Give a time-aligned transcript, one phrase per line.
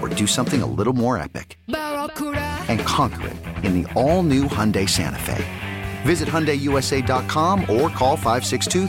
[0.00, 1.58] or do something a little more epic?
[1.68, 5.44] And conquer it in the all-new Hyundai Santa Fe.
[6.02, 8.88] Visit HyundaiUSA.com or call 562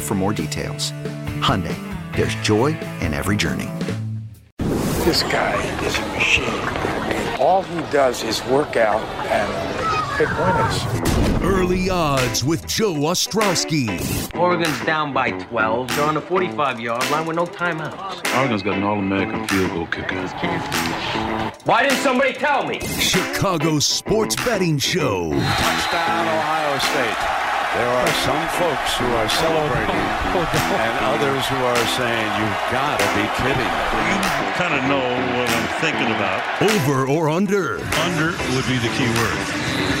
[0.00, 0.92] for more details.
[1.40, 1.76] Hyundai,
[2.14, 3.68] there's joy in every journey.
[5.04, 6.60] This guy is a machine.
[7.40, 9.50] All he does is work out and
[10.16, 11.39] pick winners.
[11.60, 13.84] Early odds with Joe Ostrowski.
[14.34, 15.88] Oregon's down by 12.
[15.88, 18.24] They're on the 45 yard line with no timeouts.
[18.34, 20.16] Oregon's got an All American field goal kicker.
[21.64, 22.80] Why didn't somebody tell me?
[22.80, 25.32] Chicago's sports betting show.
[25.32, 27.20] Touchdown, Ohio State.
[27.76, 30.00] There are some folks who are celebrating
[30.80, 33.72] and others who are saying, you've got to be kidding.
[34.08, 35.04] You kind of know
[35.36, 36.40] what I'm thinking about.
[36.72, 37.84] Over or under?
[38.08, 40.00] Under would be the key word.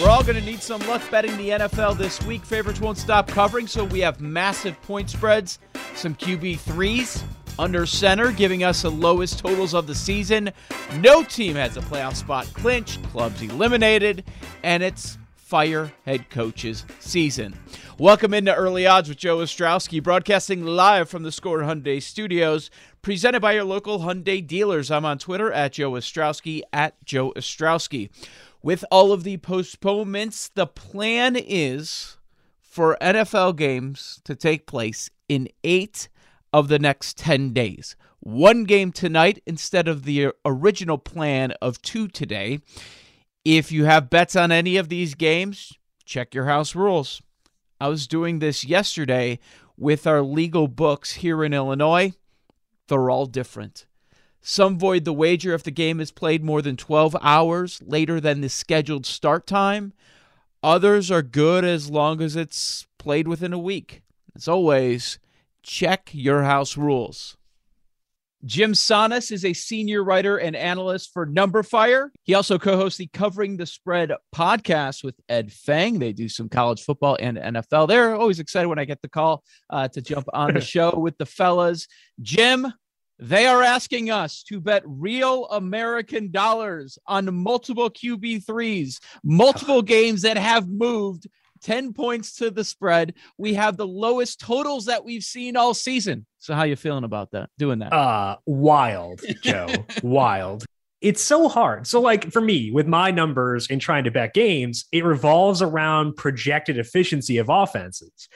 [0.00, 2.44] We're all going to need some luck betting the NFL this week.
[2.44, 5.58] Favorites won't stop covering, so we have massive point spreads,
[5.94, 7.24] some QB threes
[7.58, 10.52] under center, giving us the lowest totals of the season.
[10.98, 14.24] No team has a playoff spot clinched, clubs eliminated,
[14.62, 17.58] and it's fire head coaches season.
[17.98, 22.70] Welcome into Early Odds with Joe Ostrowski, broadcasting live from the Score Hyundai Studios,
[23.00, 24.90] presented by your local Hyundai dealers.
[24.90, 28.10] I'm on Twitter at Joe Ostrowski, at Joe Ostrowski
[28.66, 32.16] with all of the postponements, the plan is
[32.60, 36.08] for NFL games to take place in eight
[36.52, 37.94] of the next 10 days.
[38.18, 42.58] One game tonight instead of the original plan of two today.
[43.44, 45.72] If you have bets on any of these games,
[46.04, 47.22] check your house rules.
[47.80, 49.38] I was doing this yesterday
[49.76, 52.14] with our legal books here in Illinois.
[52.88, 53.86] They're all different.
[54.48, 58.42] Some void the wager if the game is played more than 12 hours later than
[58.42, 59.92] the scheduled start time.
[60.62, 64.02] Others are good as long as it's played within a week.
[64.36, 65.18] As always,
[65.64, 67.36] check your house rules.
[68.44, 72.10] Jim Sannes is a senior writer and analyst for Numberfire.
[72.22, 75.98] He also co hosts the Covering the Spread podcast with Ed Fang.
[75.98, 77.88] They do some college football and NFL.
[77.88, 81.18] They're always excited when I get the call uh, to jump on the show with
[81.18, 81.88] the fellas.
[82.22, 82.72] Jim,
[83.18, 90.36] they are asking us to bet real American dollars on multiple QB3s, multiple games that
[90.36, 91.26] have moved
[91.62, 93.14] 10 points to the spread.
[93.38, 96.26] We have the lowest totals that we've seen all season.
[96.38, 97.50] So how you feeling about that?
[97.58, 97.92] Doing that?
[97.92, 99.68] Uh wild, Joe.
[100.02, 100.64] wild.
[101.00, 101.86] It's so hard.
[101.86, 106.16] So like for me with my numbers in trying to bet games, it revolves around
[106.16, 108.28] projected efficiency of offenses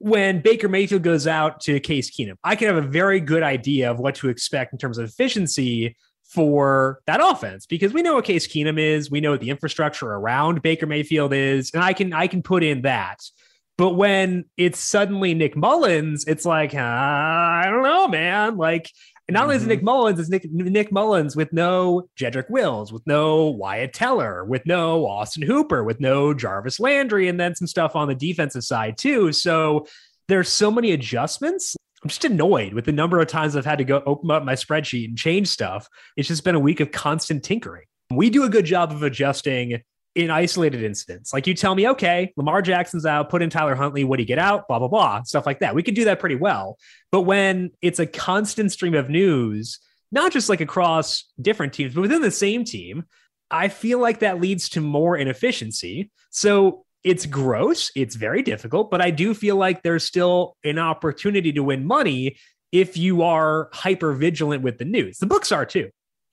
[0.00, 3.90] when Baker Mayfield goes out to Case Keenum, I can have a very good idea
[3.90, 5.94] of what to expect in terms of efficiency
[6.24, 10.06] for that offense because we know what Case Keenum is, we know what the infrastructure
[10.06, 13.18] around Baker Mayfield is, and I can I can put in that.
[13.76, 18.56] But when it's suddenly Nick Mullens, it's like uh, I don't know, man.
[18.56, 18.90] Like
[19.30, 19.86] and not only is Nick mm-hmm.
[19.86, 25.06] Mullens, it's Nick, Nick Mullens with no Jedrick Wills, with no Wyatt Teller, with no
[25.06, 29.30] Austin Hooper, with no Jarvis Landry, and then some stuff on the defensive side too.
[29.32, 29.86] So
[30.26, 31.76] there's so many adjustments.
[32.02, 34.54] I'm just annoyed with the number of times I've had to go open up my
[34.54, 35.86] spreadsheet and change stuff.
[36.16, 37.84] It's just been a week of constant tinkering.
[38.10, 39.80] We do a good job of adjusting
[40.14, 41.32] in isolated incidents.
[41.32, 44.26] Like you tell me, okay, Lamar Jackson's out, put in Tyler Huntley, what do you
[44.26, 44.66] get out?
[44.66, 45.74] Blah, blah, blah, stuff like that.
[45.74, 46.78] We can do that pretty well.
[47.12, 49.78] But when it's a constant stream of news,
[50.10, 53.04] not just like across different teams, but within the same team,
[53.50, 56.10] I feel like that leads to more inefficiency.
[56.30, 61.52] So it's gross, it's very difficult, but I do feel like there's still an opportunity
[61.52, 62.36] to win money
[62.72, 65.18] if you are hyper vigilant with the news.
[65.18, 65.90] The books are too.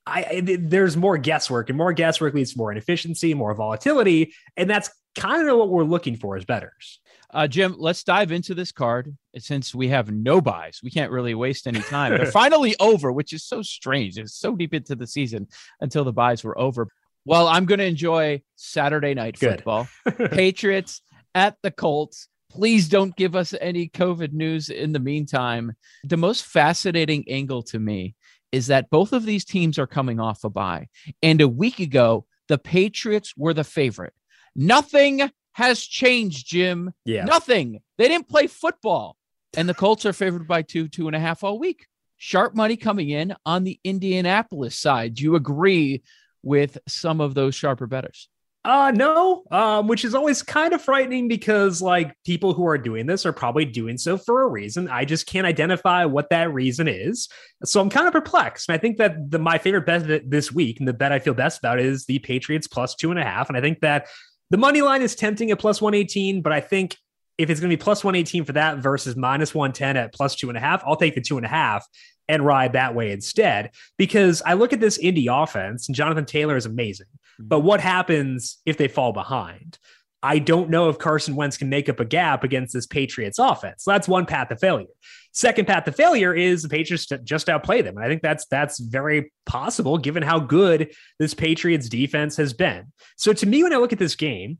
[0.08, 4.90] I, there's more guesswork, and more guesswork leads to more inefficiency, more volatility, and that's
[5.16, 7.00] kind of what we're looking for as betters.
[7.32, 10.80] Uh, Jim, let's dive into this card since we have no buys.
[10.82, 12.16] We can't really waste any time.
[12.16, 14.16] They're finally over, which is so strange.
[14.16, 15.48] It's so deep into the season
[15.80, 16.88] until the buys were over.
[17.26, 19.56] Well, I'm going to enjoy Saturday night Good.
[19.56, 19.88] football.
[20.30, 21.02] Patriots
[21.34, 22.28] at the Colts.
[22.50, 25.74] Please don't give us any COVID news in the meantime.
[26.04, 28.14] The most fascinating angle to me
[28.52, 30.88] is that both of these teams are coming off a bye.
[31.22, 34.14] And a week ago, the Patriots were the favorite.
[34.56, 36.92] Nothing has changed, Jim.
[37.04, 37.24] Yeah.
[37.24, 37.80] Nothing.
[37.98, 39.16] They didn't play football.
[39.56, 41.86] And the Colts are favored by two, two and a half all week.
[42.16, 45.14] Sharp money coming in on the Indianapolis side.
[45.14, 46.02] Do you agree
[46.42, 48.28] with some of those sharper betters?
[48.68, 53.06] Uh no, um, which is always kind of frightening because like people who are doing
[53.06, 54.90] this are probably doing so for a reason.
[54.90, 57.30] I just can't identify what that reason is.
[57.64, 58.68] So I'm kind of perplexed.
[58.68, 61.32] And I think that the my favorite bet this week and the bet I feel
[61.32, 63.48] best about is the Patriots plus two and a half.
[63.48, 64.08] And I think that
[64.50, 66.94] the money line is tempting at plus 118, but I think
[67.38, 70.50] if it's going to be plus 118 for that versus minus 110 at plus two
[70.50, 71.86] and a half, I'll take the two and a half
[72.28, 73.70] and ride that way instead.
[73.96, 77.06] Because I look at this indie offense and Jonathan Taylor is amazing.
[77.38, 79.78] But what happens if they fall behind?
[80.22, 83.84] I don't know if Carson Wentz can make up a gap against this Patriots offense.
[83.86, 84.88] That's one path to failure.
[85.32, 87.96] Second path to failure is the Patriots just outplay them.
[87.96, 92.92] And I think that's that's very possible given how good this Patriots defense has been.
[93.16, 94.58] So to me, when I look at this game,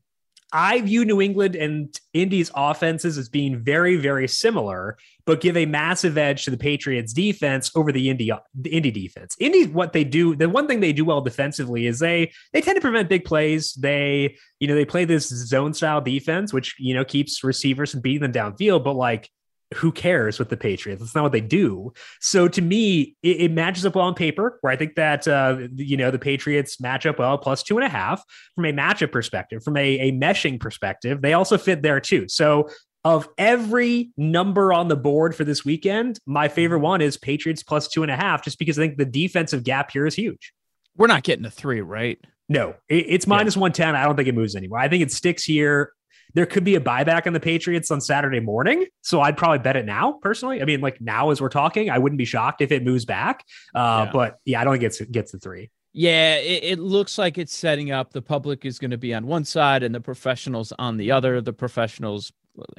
[0.52, 4.96] I view New England and Indy's offenses as being very, very similar,
[5.26, 9.36] but give a massive edge to the Patriots defense over the Indy the Indy defense.
[9.38, 12.76] Indy, what they do, the one thing they do well defensively is they they tend
[12.76, 13.74] to prevent big plays.
[13.74, 18.00] They, you know, they play this zone style defense, which you know keeps receivers from
[18.00, 19.30] beating them downfield, but like
[19.74, 21.00] who cares with the Patriots?
[21.00, 21.92] That's not what they do.
[22.20, 25.68] So to me, it, it matches up well on paper, where I think that uh,
[25.74, 28.22] you know the Patriots match up well plus two and a half
[28.54, 31.22] from a matchup perspective, from a, a meshing perspective.
[31.22, 32.28] They also fit there too.
[32.28, 32.68] So
[33.04, 37.88] of every number on the board for this weekend, my favorite one is Patriots plus
[37.88, 40.52] two and a half, just because I think the defensive gap here is huge.
[40.96, 42.18] We're not getting a three, right?
[42.48, 43.60] No, it, it's minus yeah.
[43.60, 43.94] 110.
[43.94, 44.80] I don't think it moves anywhere.
[44.80, 45.92] I think it sticks here
[46.34, 48.86] there could be a buyback on the Patriots on Saturday morning.
[49.02, 50.60] So I'd probably bet it now personally.
[50.60, 53.44] I mean, like now as we're talking, I wouldn't be shocked if it moves back.
[53.74, 54.10] Uh, yeah.
[54.12, 55.70] But yeah, I don't think it's gets the three.
[55.92, 58.12] Yeah, it, it, looks like it's setting up.
[58.12, 61.40] The public is going to be on one side and the professionals on the other.
[61.40, 62.30] The professionals,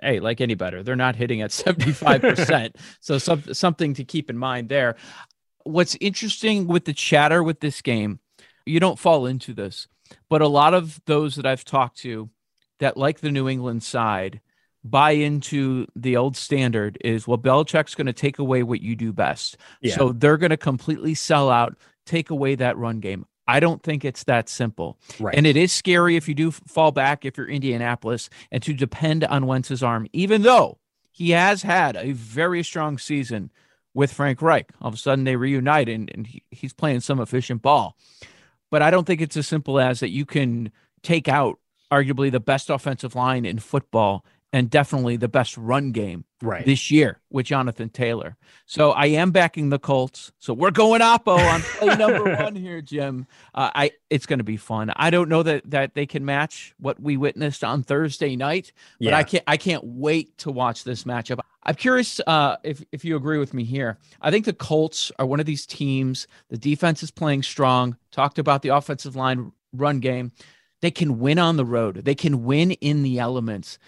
[0.01, 2.75] hey, like any better, they're not hitting at 75%.
[3.01, 4.95] so some, something to keep in mind there.
[5.63, 8.19] What's interesting with the chatter with this game,
[8.65, 9.87] you don't fall into this,
[10.29, 12.29] but a lot of those that I've talked to
[12.79, 14.41] that, like the New England side,
[14.83, 19.13] buy into the old standard is well, Belichick's going to take away what you do
[19.13, 19.57] best.
[19.81, 19.95] Yeah.
[19.95, 23.25] So they're going to completely sell out, take away that run game.
[23.47, 24.99] I don't think it's that simple.
[25.19, 25.33] Right.
[25.35, 29.23] And it is scary if you do fall back, if you're Indianapolis, and to depend
[29.23, 30.77] on Wentz's arm, even though
[31.11, 33.51] he has had a very strong season
[33.93, 34.71] with Frank Reich.
[34.81, 37.97] All of a sudden they reunite and, and he, he's playing some efficient ball.
[38.71, 40.71] But I don't think it's as simple as that you can
[41.03, 41.58] take out
[41.91, 46.65] arguably the best offensive line in football and definitely the best run game right.
[46.65, 48.35] this year with Jonathan Taylor.
[48.65, 50.31] So I am backing the Colts.
[50.39, 53.27] So we're going Oppo on play number one here, Jim.
[53.53, 54.91] Uh, I it's going to be fun.
[54.95, 59.09] I don't know that that they can match what we witnessed on Thursday night, but
[59.09, 59.17] yeah.
[59.17, 61.39] I can't I can't wait to watch this matchup.
[61.63, 63.97] I'm curious uh, if if you agree with me here.
[64.21, 66.27] I think the Colts are one of these teams.
[66.49, 67.97] The defense is playing strong.
[68.11, 70.31] Talked about the offensive line run game.
[70.81, 72.01] They can win on the road.
[72.05, 73.79] They can win in the elements.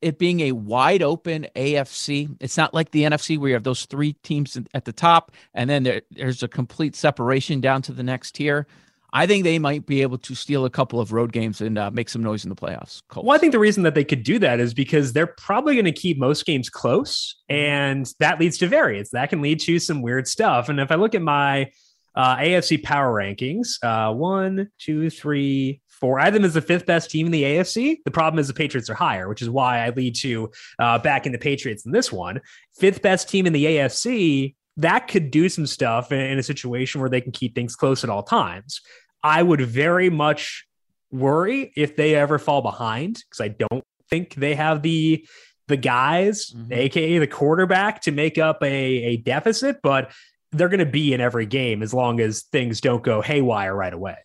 [0.00, 3.84] It being a wide open AFC, it's not like the NFC where you have those
[3.86, 8.04] three teams at the top and then there, there's a complete separation down to the
[8.04, 8.66] next tier.
[9.12, 11.90] I think they might be able to steal a couple of road games and uh,
[11.90, 13.02] make some noise in the playoffs.
[13.08, 13.26] Colts.
[13.26, 15.86] Well, I think the reason that they could do that is because they're probably going
[15.86, 19.10] to keep most games close, and that leads to variance.
[19.10, 20.68] That can lead to some weird stuff.
[20.68, 21.70] And if I look at my
[22.14, 27.10] uh, AFC power rankings, uh, one, two, three, for I them as the fifth best
[27.10, 27.98] team in the AFC.
[28.04, 31.26] The problem is the Patriots are higher, which is why I lead to uh, back
[31.26, 32.40] in the Patriots in this one.
[32.78, 34.54] Fifth best team in the AFC.
[34.76, 38.04] That could do some stuff in, in a situation where they can keep things close
[38.04, 38.80] at all times.
[39.22, 40.66] I would very much
[41.10, 45.26] worry if they ever fall behind because I don't think they have the
[45.66, 46.72] the guys, mm-hmm.
[46.72, 50.12] aka the quarterback, to make up a, a deficit, but
[50.52, 53.92] they're going to be in every game as long as things don't go haywire right
[53.92, 54.16] away.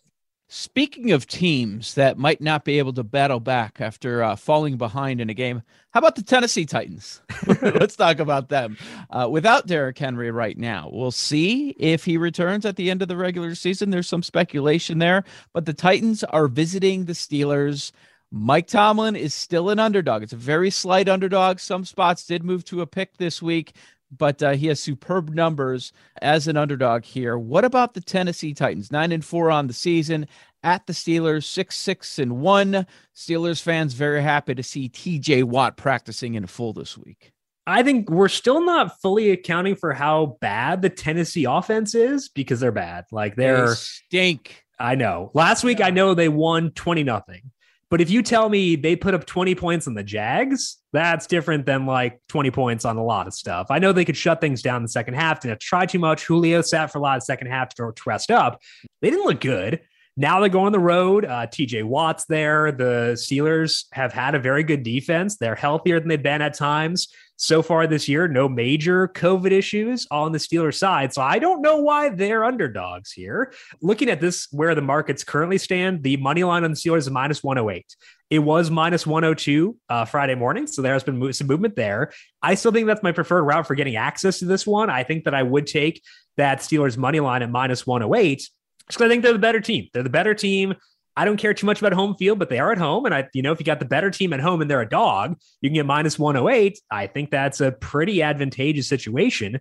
[0.46, 5.20] Speaking of teams that might not be able to battle back after uh, falling behind
[5.20, 7.22] in a game, how about the Tennessee Titans?
[7.62, 8.76] Let's talk about them.
[9.08, 13.08] Uh, without Derrick Henry right now, we'll see if he returns at the end of
[13.08, 13.88] the regular season.
[13.88, 15.24] There's some speculation there,
[15.54, 17.90] but the Titans are visiting the Steelers.
[18.30, 20.22] Mike Tomlin is still an underdog.
[20.22, 21.58] It's a very slight underdog.
[21.58, 23.74] Some spots did move to a pick this week
[24.16, 25.92] but uh, he has superb numbers
[26.22, 27.38] as an underdog here.
[27.38, 28.92] What about the Tennessee Titans?
[28.92, 30.26] Nine and four on the season
[30.62, 32.86] at the Steelers, six six and one.
[33.14, 35.44] Steelers fans very happy to see T.J.
[35.44, 37.32] Watt practicing in full this week.
[37.66, 42.60] I think we're still not fully accounting for how bad the Tennessee offense is because
[42.60, 43.04] they're bad.
[43.10, 44.64] Like they're they stink.
[44.78, 45.30] I know.
[45.34, 47.50] Last week, I know they won 20 nothing.
[47.94, 51.64] But if you tell me they put up 20 points on the Jags, that's different
[51.64, 53.68] than like 20 points on a lot of stuff.
[53.70, 56.26] I know they could shut things down in the second half, didn't try too much.
[56.26, 58.60] Julio sat for a lot of second half to rest up.
[59.00, 59.80] They didn't look good.
[60.16, 61.24] Now they go on the road.
[61.24, 62.70] Uh, TJ Watt's there.
[62.70, 65.36] The Steelers have had a very good defense.
[65.36, 68.28] They're healthier than they've been at times so far this year.
[68.28, 71.12] No major COVID issues on the Steelers side.
[71.12, 73.52] So I don't know why they're underdogs here.
[73.82, 77.10] Looking at this, where the markets currently stand, the money line on the Steelers is
[77.10, 77.84] minus 108.
[78.30, 80.68] It was minus 102 uh, Friday morning.
[80.68, 82.12] So there has been some movement there.
[82.40, 84.90] I still think that's my preferred route for getting access to this one.
[84.90, 86.02] I think that I would take
[86.36, 88.48] that Steelers money line at minus 108
[88.86, 89.88] because I think they're the better team.
[89.92, 90.74] They're the better team.
[91.16, 93.06] I don't care too much about home field, but they are at home.
[93.06, 94.88] And I, you know, if you got the better team at home and they're a
[94.88, 96.80] dog, you can get minus 108.
[96.90, 99.60] I think that's a pretty advantageous situation.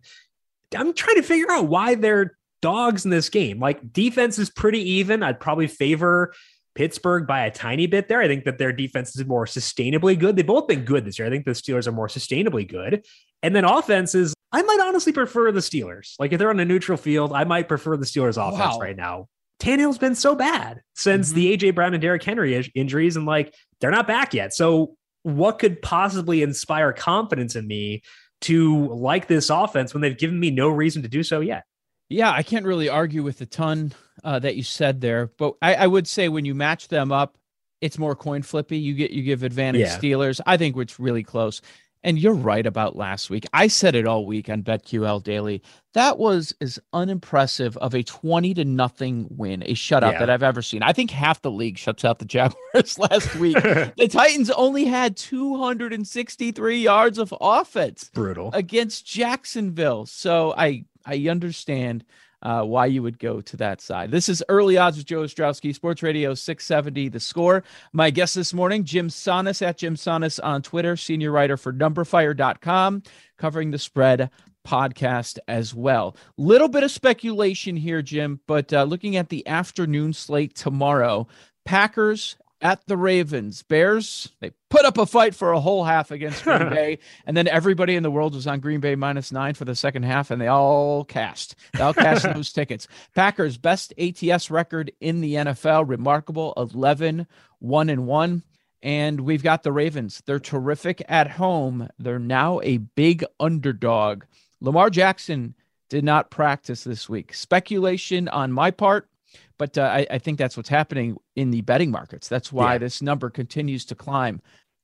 [0.75, 3.59] I'm trying to figure out why they're dogs in this game.
[3.59, 5.21] Like defense is pretty even.
[5.21, 6.33] I'd probably favor
[6.73, 8.21] Pittsburgh by a tiny bit there.
[8.21, 10.35] I think that their defense is more sustainably good.
[10.35, 11.27] They've both been good this year.
[11.27, 13.05] I think the Steelers are more sustainably good.
[13.43, 16.13] And then offenses, I might honestly prefer the Steelers.
[16.19, 18.79] Like if they're on a neutral field, I might prefer the Steelers offense wow.
[18.79, 19.27] right now.
[19.59, 21.35] Tannehill's been so bad since mm-hmm.
[21.35, 24.53] the AJ Brown and Derrick Henry injuries, and like they're not back yet.
[24.53, 28.03] So, what could possibly inspire confidence in me
[28.41, 31.63] to like this offense when they've given me no reason to do so yet?
[32.09, 33.93] Yeah, I can't really argue with the ton
[34.23, 37.37] uh, that you said there, but I, I, would say when you match them up,
[37.81, 38.77] it's more coin flippy.
[38.77, 39.97] You get you give advantage yeah.
[39.97, 40.39] Steelers.
[40.45, 41.61] I think it's really close.
[42.03, 43.45] And you're right about last week.
[43.53, 45.61] I said it all week on BetQL Daily.
[45.93, 50.19] That was as unimpressive of a 20 to nothing win, a shutout yeah.
[50.19, 50.83] that I've ever seen.
[50.83, 53.55] I think half the league shuts out the Jaguars last week.
[53.61, 58.09] the Titans only had 263 yards of offense.
[58.13, 58.49] Brutal.
[58.53, 60.05] Against Jacksonville.
[60.05, 62.03] So I I understand
[62.43, 64.11] uh, why you would go to that side.
[64.11, 67.63] This is Early Odds with Joe Ostrowski, Sports Radio 670 The Score.
[67.93, 73.03] My guest this morning, Jim Sannes at Jim Sannes on Twitter, senior writer for numberfire.com,
[73.37, 74.29] covering the spread
[74.67, 76.15] podcast as well.
[76.37, 81.27] Little bit of speculation here, Jim, but uh, looking at the afternoon slate tomorrow,
[81.65, 83.61] Packers at the Ravens.
[83.61, 87.47] Bears, they put up a fight for a whole half against Green Bay, and then
[87.47, 90.41] everybody in the world was on Green Bay minus nine for the second half, and
[90.41, 91.55] they all cashed.
[91.73, 92.87] They all cashed those tickets.
[93.13, 97.27] Packers, best ATS record in the NFL, remarkable 11
[97.59, 98.43] 1 and 1.
[98.81, 100.21] And we've got the Ravens.
[100.25, 101.87] They're terrific at home.
[101.97, 104.23] They're now a big underdog.
[104.59, 105.55] Lamar Jackson
[105.87, 107.33] did not practice this week.
[107.33, 109.07] Speculation on my part
[109.57, 112.27] but uh, I, I, think that's what's happening in the betting markets.
[112.27, 112.77] That's why yeah.
[112.79, 114.41] this number continues to climb.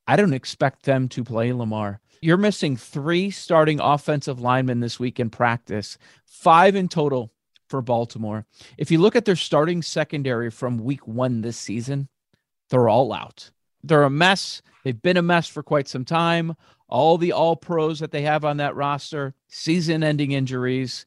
[0.07, 2.01] I don't expect them to play Lamar.
[2.21, 7.31] You're missing three starting offensive linemen this week in practice, five in total
[7.67, 8.45] for Baltimore.
[8.77, 12.09] If you look at their starting secondary from week one this season,
[12.69, 13.51] they're all out.
[13.83, 14.61] They're a mess.
[14.83, 16.55] They've been a mess for quite some time.
[16.87, 21.05] All the all pros that they have on that roster, season ending injuries.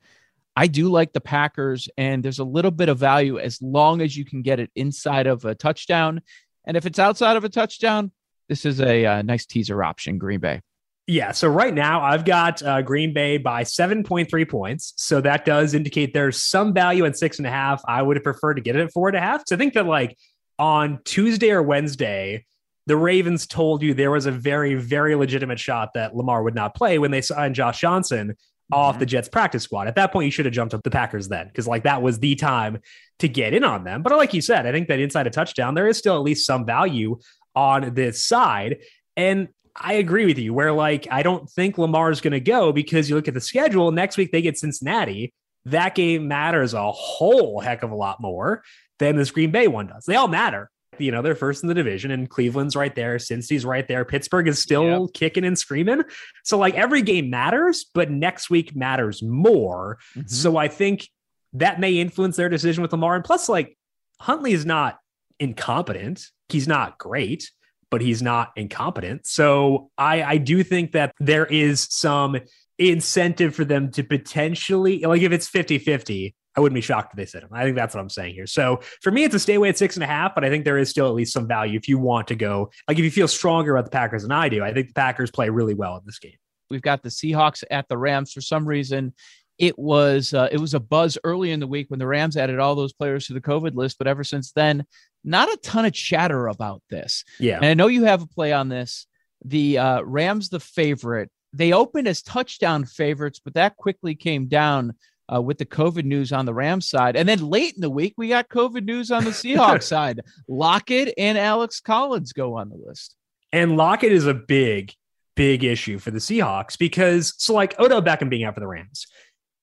[0.56, 4.16] I do like the Packers, and there's a little bit of value as long as
[4.16, 6.20] you can get it inside of a touchdown.
[6.66, 8.12] And if it's outside of a touchdown,
[8.48, 10.60] this is a, a uh, nice teaser option, Green Bay.
[11.06, 11.32] Yeah.
[11.32, 14.92] So right now I've got uh, Green Bay by 7.3 points.
[14.96, 17.82] So that does indicate there's some value at six and a half.
[17.88, 19.42] I would have preferred to get it at four and a half.
[19.46, 20.16] So I think that like
[20.58, 22.44] on Tuesday or Wednesday,
[22.86, 26.74] the Ravens told you there was a very, very legitimate shot that Lamar would not
[26.74, 28.36] play when they signed Josh Johnson
[28.72, 29.10] off the mm-hmm.
[29.10, 29.86] Jets practice squad.
[29.86, 32.18] At that point, you should have jumped up the Packers then, because like that was
[32.18, 32.80] the time
[33.18, 34.02] to get in on them.
[34.02, 36.46] But like you said, I think that inside a touchdown, there is still at least
[36.46, 37.18] some value
[37.54, 38.78] on this side.
[39.16, 42.72] And I agree with you, where like I don't think Lamar is going to go
[42.72, 43.92] because you look at the schedule.
[43.92, 45.32] Next week they get Cincinnati.
[45.66, 48.64] That game matters a whole heck of a lot more
[48.98, 50.04] than this Green Bay one does.
[50.04, 50.70] They all matter.
[50.98, 53.18] You know, they're first in the division, and Cleveland's right there.
[53.18, 54.04] Cincy's right there.
[54.04, 55.14] Pittsburgh is still yep.
[55.14, 56.02] kicking and screaming.
[56.44, 59.98] So, like, every game matters, but next week matters more.
[60.14, 60.28] Mm-hmm.
[60.28, 61.08] So, I think
[61.54, 63.14] that may influence their decision with Lamar.
[63.14, 63.76] And plus, like,
[64.20, 64.98] Huntley is not
[65.40, 66.26] incompetent.
[66.48, 67.50] He's not great,
[67.90, 69.26] but he's not incompetent.
[69.26, 72.36] So, I, I do think that there is some
[72.78, 77.16] incentive for them to potentially, like, if it's 50 50, I wouldn't be shocked if
[77.16, 77.48] they sit him.
[77.52, 78.46] I think that's what I'm saying here.
[78.46, 80.64] So for me, it's a stay away at six and a half, but I think
[80.64, 82.70] there is still at least some value if you want to go.
[82.88, 85.30] Like if you feel stronger about the Packers than I do, I think the Packers
[85.30, 86.36] play really well in this game.
[86.68, 88.32] We've got the Seahawks at the Rams.
[88.32, 89.14] For some reason,
[89.58, 92.58] it was uh, it was a buzz early in the week when the Rams added
[92.58, 94.84] all those players to the COVID list, but ever since then,
[95.24, 97.24] not a ton of chatter about this.
[97.38, 99.06] Yeah, and I know you have a play on this.
[99.44, 104.94] The uh, Rams, the favorite, they opened as touchdown favorites, but that quickly came down
[105.32, 107.16] uh, with the COVID news on the Rams side.
[107.16, 110.20] And then late in the week, we got COVID news on the Seahawks side.
[110.48, 113.16] Lockett and Alex Collins go on the list.
[113.52, 114.92] And Lockett is a big,
[115.36, 119.06] big issue for the Seahawks because, so like Odell Beckham being out for the Rams,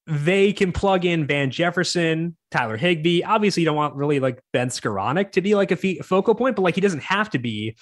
[0.06, 3.24] they can plug in Van Jefferson, Tyler Higbee.
[3.24, 6.64] Obviously, you don't want really like Ben Skowronek to be like a focal point, but
[6.64, 7.76] like he doesn't have to be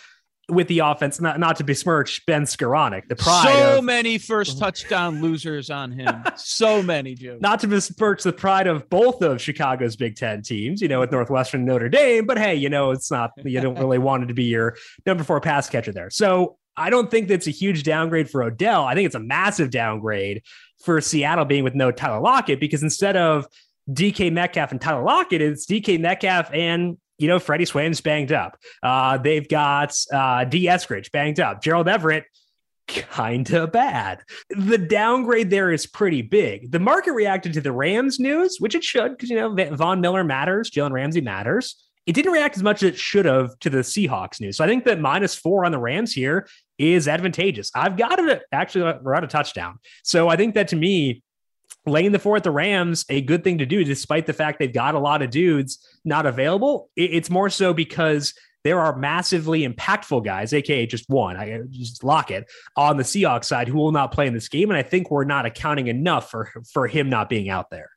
[0.50, 3.54] with the offense, not, not to besmirch Ben Skowronek, the pride.
[3.54, 6.24] So of, many first touchdown losers on him.
[6.38, 7.40] so many, Jim.
[7.42, 11.12] Not to besmirch the pride of both of Chicago's Big Ten teams, you know, with
[11.12, 14.34] Northwestern Notre Dame, but hey, you know, it's not, you don't really want it to
[14.34, 16.10] be your number four pass catcher there.
[16.10, 18.86] So I don't think that's a huge downgrade for Odell.
[18.86, 20.44] I think it's a massive downgrade
[20.84, 23.48] for Seattle being with no Tyler Lockett because instead of
[23.90, 28.58] DK Metcalf and Tyler Lockett, it's DK Metcalf and you know, Freddie Swain's banged up.
[28.84, 31.62] Uh, they've got uh, Dee Eskridge banged up.
[31.62, 32.26] Gerald Everett,
[32.88, 34.22] kind of bad.
[34.50, 36.72] The downgrade there is pretty big.
[36.72, 40.24] The market reacted to the Rams news, which it should, because, you know, Von Miller
[40.24, 41.84] matters, Jalen Ramsey matters.
[42.06, 44.56] It didn't react as much as it should have to the Seahawks news.
[44.56, 47.70] So I think that minus four on the Rams here is advantageous.
[47.76, 49.80] I've got it actually, we're at a touchdown.
[50.04, 51.22] So I think that to me,
[51.88, 54.72] laying the four at the Rams a good thing to do, despite the fact they've
[54.72, 56.90] got a lot of dudes not available.
[56.96, 62.04] It's more so because there are massively impactful guys, aka just one, I uh, just
[62.04, 64.70] Lockett on the Seahawks side who will not play in this game.
[64.70, 67.90] And I think we're not accounting enough for for him not being out there.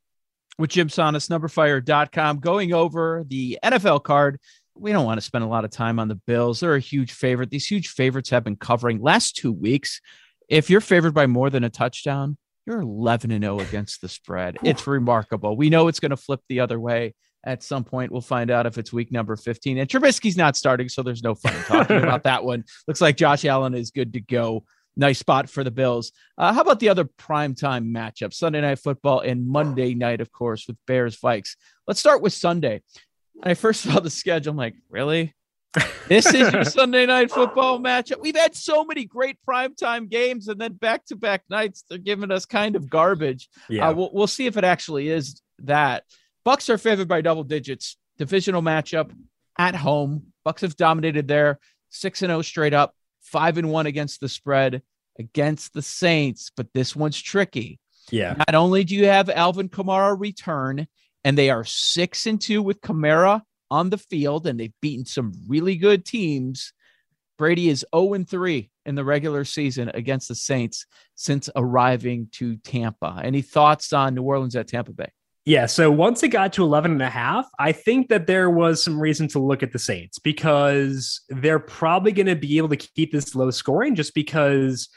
[0.58, 4.38] With Jim Sannes, numberfire.com, going over the NFL card.
[4.76, 6.60] We don't want to spend a lot of time on the Bills.
[6.60, 7.50] They're a huge favorite.
[7.50, 10.00] These huge favorites have been covering last two weeks.
[10.48, 14.58] If you're favored by more than a touchdown, you're 11 and 0 against the spread.
[14.62, 15.56] It's remarkable.
[15.56, 18.12] We know it's going to flip the other way at some point.
[18.12, 19.78] We'll find out if it's week number 15.
[19.78, 22.64] And Trubisky's not starting, so there's no fun talking about that one.
[22.86, 24.64] Looks like Josh Allen is good to go.
[24.96, 26.12] Nice spot for the Bills.
[26.36, 28.34] Uh, how about the other primetime matchup?
[28.34, 31.56] Sunday night football and Monday night, of course, with Bears Vikes.
[31.86, 32.82] Let's start with Sunday.
[33.42, 35.34] I first saw the schedule, I'm like, really?
[36.08, 38.20] This is your Sunday night football matchup.
[38.20, 42.30] We've had so many great primetime games, and then back to back nights, they're giving
[42.30, 43.48] us kind of garbage.
[43.68, 46.04] Yeah, uh, we'll, we'll see if it actually is that.
[46.44, 47.96] Bucs are favored by double digits.
[48.18, 49.12] Divisional matchup
[49.58, 50.32] at home.
[50.46, 51.58] Bucs have dominated there,
[51.90, 54.82] six and zero oh straight up, five and one against the spread
[55.18, 56.50] against the Saints.
[56.56, 57.78] But this one's tricky.
[58.10, 58.34] Yeah.
[58.36, 60.88] Not only do you have Alvin Kamara return,
[61.22, 65.32] and they are six and two with Kamara on the field and they've beaten some
[65.48, 66.72] really good teams.
[67.38, 73.20] Brady is 0 3 in the regular season against the Saints since arriving to Tampa.
[73.22, 75.10] Any thoughts on New Orleans at Tampa Bay?
[75.46, 78.82] Yeah, so once it got to 11 and a half, I think that there was
[78.82, 82.76] some reason to look at the Saints because they're probably going to be able to
[82.76, 84.90] keep this low scoring just because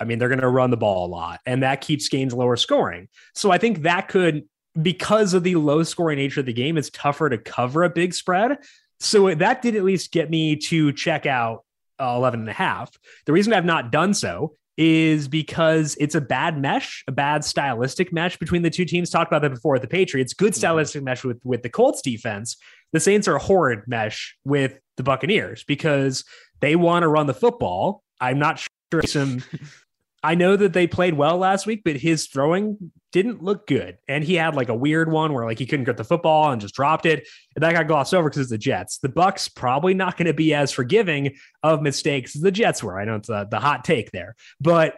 [0.00, 2.56] I mean, they're going to run the ball a lot and that keeps games lower
[2.56, 3.08] scoring.
[3.34, 4.44] So I think that could
[4.80, 8.14] because of the low scoring nature of the game, it's tougher to cover a big
[8.14, 8.58] spread.
[9.00, 11.64] So that did at least get me to check out
[12.00, 12.90] uh, 11 and a half.
[13.26, 18.12] The reason I've not done so is because it's a bad mesh, a bad stylistic
[18.12, 19.10] mesh between the two teams.
[19.10, 20.32] Talked about that before with the Patriots.
[20.32, 20.58] Good mm-hmm.
[20.58, 22.56] stylistic mesh with, with the Colts defense.
[22.92, 26.24] The Saints are a horrid mesh with the Buccaneers because
[26.60, 28.02] they want to run the football.
[28.20, 29.42] I'm not sure some
[30.22, 33.98] I know that they played well last week, but his throwing didn't look good.
[34.08, 36.60] And he had like a weird one where like he couldn't get the football and
[36.60, 37.26] just dropped it.
[37.54, 38.98] And that got glossed over because it's the Jets.
[38.98, 42.98] The Bucs probably not going to be as forgiving of mistakes as the Jets were.
[42.98, 44.96] I know it's the, the hot take there, but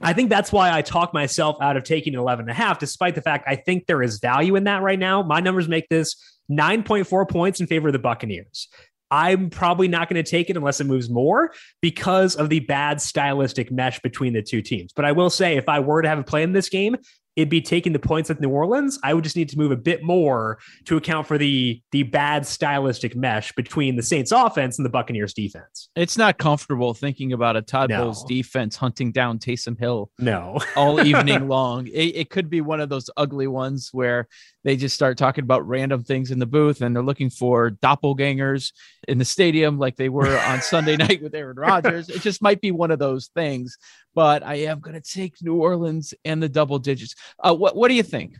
[0.00, 3.14] I think that's why I talk myself out of taking 11 and a half, despite
[3.14, 5.22] the fact I think there is value in that right now.
[5.22, 6.16] My numbers make this
[6.50, 8.68] 9.4 points in favor of the Buccaneers.
[9.14, 13.00] I'm probably not going to take it unless it moves more because of the bad
[13.00, 14.92] stylistic mesh between the two teams.
[14.92, 16.96] But I will say, if I were to have a play in this game,
[17.36, 18.98] it'd be taking the points at New Orleans.
[19.02, 22.46] I would just need to move a bit more to account for the the bad
[22.46, 25.90] stylistic mesh between the Saints offense and the Buccaneers defense.
[25.96, 28.04] It's not comfortable thinking about a Todd no.
[28.04, 30.10] Bowles defense hunting down Taysom Hill.
[30.18, 31.86] No, all evening long.
[31.86, 34.28] It, it could be one of those ugly ones where
[34.64, 38.72] they just start talking about random things in the booth and they're looking for doppelgangers
[39.08, 42.08] in the stadium like they were on Sunday night with Aaron Rodgers.
[42.08, 43.78] It just might be one of those things.
[44.14, 47.14] But I am going to take New Orleans and the double digits.
[47.38, 48.36] Uh, what What do you think?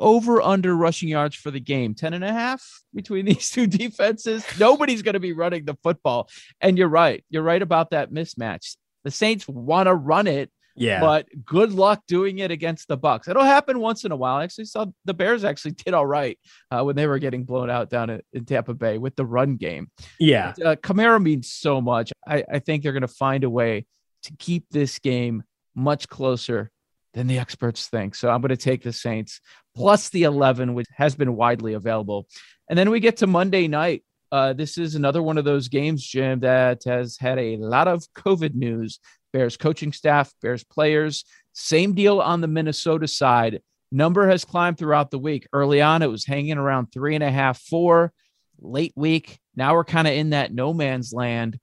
[0.00, 4.44] Over under rushing yards for the game 10 and a half between these two defenses.
[4.58, 6.28] Nobody's going to be running the football.
[6.60, 7.24] And you're right.
[7.30, 8.76] You're right about that mismatch.
[9.04, 10.50] The Saints want to run it
[10.80, 11.00] yeah.
[11.00, 13.28] But good luck doing it against the Bucs.
[13.28, 14.36] It'll happen once in a while.
[14.36, 16.38] I actually saw the Bears actually did all right
[16.70, 19.56] uh, when they were getting blown out down in, in Tampa Bay with the run
[19.56, 19.90] game.
[20.18, 20.54] Yeah.
[20.56, 22.12] But, uh, Kamara means so much.
[22.26, 23.86] I, I think they're going to find a way
[24.24, 25.42] to keep this game
[25.74, 26.70] much closer
[27.14, 28.14] than the experts think.
[28.14, 29.40] So I'm going to take the Saints
[29.76, 32.26] plus the 11, which has been widely available.
[32.68, 34.04] And then we get to Monday night.
[34.30, 38.04] Uh, this is another one of those games, Jim, that has had a lot of
[38.14, 39.00] COVID news
[39.32, 41.24] Bears coaching staff, Bears players.
[41.52, 43.60] Same deal on the Minnesota side.
[43.90, 45.46] Number has climbed throughout the week.
[45.52, 48.12] Early on, it was hanging around three and a half, four.
[48.60, 51.58] Late week, now we're kind of in that no man's land,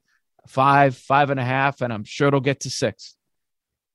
[0.48, 3.16] five, five and a half, and I'm sure it'll get to six.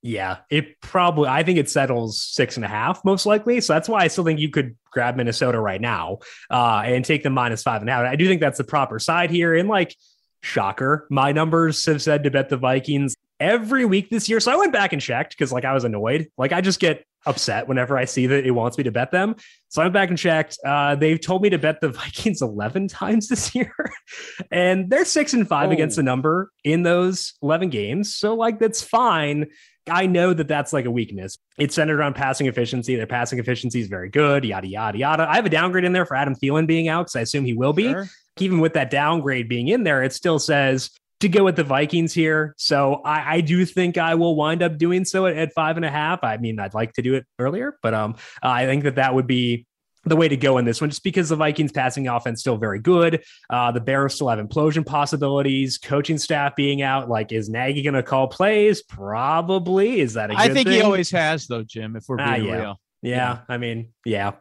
[0.03, 3.61] Yeah, it probably, I think it settles six and a half most likely.
[3.61, 6.19] So that's why I still think you could grab Minnesota right now
[6.51, 8.07] uh, and take the minus five and a half.
[8.07, 9.55] I do think that's the proper side here.
[9.55, 9.95] And like,
[10.43, 14.39] shocker, my numbers have said to bet the Vikings every week this year.
[14.39, 16.29] So I went back and checked because like I was annoyed.
[16.37, 19.37] Like I just get upset whenever I see that it wants me to bet them.
[19.69, 20.59] So I went back and checked.
[20.65, 23.75] Uh, they've told me to bet the Vikings 11 times this year,
[24.51, 25.73] and they're six and five oh.
[25.73, 28.15] against the number in those 11 games.
[28.15, 29.47] So like that's fine.
[29.89, 31.39] I know that that's like a weakness.
[31.59, 32.97] It's centered around passing efficiency.
[32.97, 35.29] Their passing efficiency is very good, yada, yada, yada.
[35.29, 37.55] I have a downgrade in there for Adam Thielen being out because I assume he
[37.55, 37.91] will be.
[37.91, 38.07] Sure.
[38.39, 42.13] Even with that downgrade being in there, it still says to go with the Vikings
[42.13, 42.55] here.
[42.57, 45.85] So I, I, do think I will wind up doing so at, at, five and
[45.85, 46.25] a half.
[46.25, 49.27] I mean, I'd like to do it earlier, but um, I think that that would
[49.27, 49.67] be
[50.05, 52.79] the way to go in this one, just because the Vikings passing offense still very
[52.79, 53.23] good.
[53.51, 55.77] Uh, the Bears still have implosion possibilities.
[55.77, 58.83] Coaching staff being out, like is Nagy going to call plays?
[58.83, 60.01] Probably.
[60.01, 60.79] Is that a I think thing?
[60.79, 61.97] he always has, though, Jim.
[61.97, 62.57] If we're ah, being yeah.
[62.57, 62.81] real.
[63.03, 64.33] Yeah, yeah, I mean, yeah.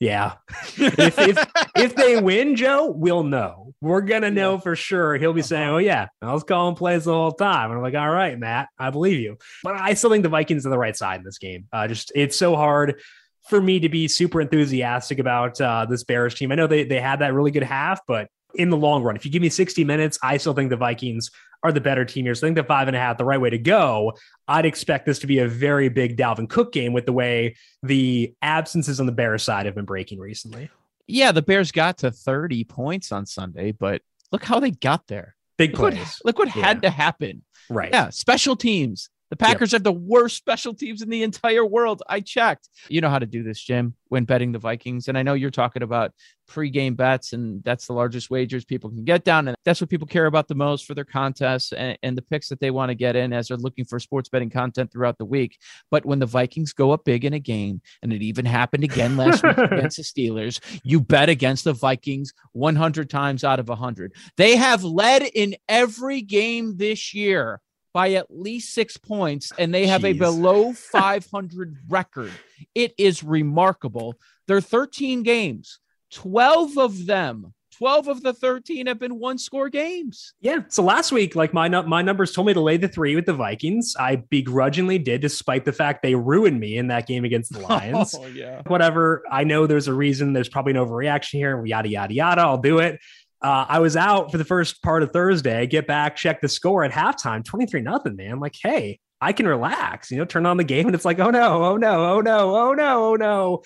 [0.00, 0.34] Yeah.
[0.76, 3.63] if, if, if they win, Joe, we'll know.
[3.84, 5.16] We're gonna know for sure.
[5.16, 5.48] He'll be uh-huh.
[5.48, 8.38] saying, "Oh yeah, I was calling plays the whole time." And I'm like, "All right,
[8.38, 11.24] Matt, I believe you." But I still think the Vikings are the right side in
[11.24, 11.66] this game.
[11.70, 13.02] Uh, just it's so hard
[13.50, 16.50] for me to be super enthusiastic about uh, this Bears team.
[16.50, 19.26] I know they they had that really good half, but in the long run, if
[19.26, 21.30] you give me 60 minutes, I still think the Vikings
[21.62, 22.34] are the better team here.
[22.34, 24.14] So I think the five and a half, the right way to go.
[24.48, 28.32] I'd expect this to be a very big Dalvin Cook game with the way the
[28.40, 30.70] absences on the Bears side have been breaking recently.
[31.06, 35.36] Yeah, the Bears got to 30 points on Sunday, but look how they got there.
[35.56, 35.98] Big look plays.
[35.98, 36.66] What, look what yeah.
[36.66, 37.42] had to happen.
[37.68, 37.90] Right.
[37.92, 39.10] Yeah, special teams.
[39.34, 39.80] The Packers yep.
[39.80, 42.04] have the worst special teams in the entire world.
[42.08, 42.68] I checked.
[42.88, 45.08] You know how to do this, Jim, when betting the Vikings.
[45.08, 46.12] And I know you're talking about
[46.46, 49.48] pre-game bets, and that's the largest wagers people can get down.
[49.48, 52.48] And that's what people care about the most for their contests and, and the picks
[52.48, 55.24] that they want to get in as they're looking for sports betting content throughout the
[55.24, 55.58] week.
[55.90, 59.16] But when the Vikings go up big in a game, and it even happened again
[59.16, 64.14] last week against the Steelers, you bet against the Vikings 100 times out of 100.
[64.36, 67.60] They have led in every game this year
[67.94, 70.16] by at least six points and they have Jeez.
[70.16, 72.32] a below 500 record.
[72.74, 74.16] It is remarkable.
[74.46, 75.78] They're 13 games,
[76.10, 80.34] 12 of them 12 of the 13 have been one score games.
[80.40, 80.60] Yeah.
[80.68, 83.32] So last week, like my my numbers told me to lay the three with the
[83.32, 83.94] Vikings.
[83.98, 88.14] I begrudgingly did, despite the fact they ruined me in that game against the Lions.
[88.18, 88.62] oh, yeah.
[88.66, 89.22] Whatever.
[89.30, 90.32] I know there's a reason.
[90.32, 91.64] There's probably an overreaction here.
[91.64, 92.42] Yada, yada, yada.
[92.42, 93.00] I'll do it.
[93.44, 95.60] Uh, I was out for the first part of Thursday.
[95.60, 98.40] I get back, check the score at halftime, 23 nothing, man.
[98.40, 101.28] like, hey, I can relax, you know, turn on the game and it's like, oh
[101.28, 103.62] no, oh no, oh no, oh no, oh no.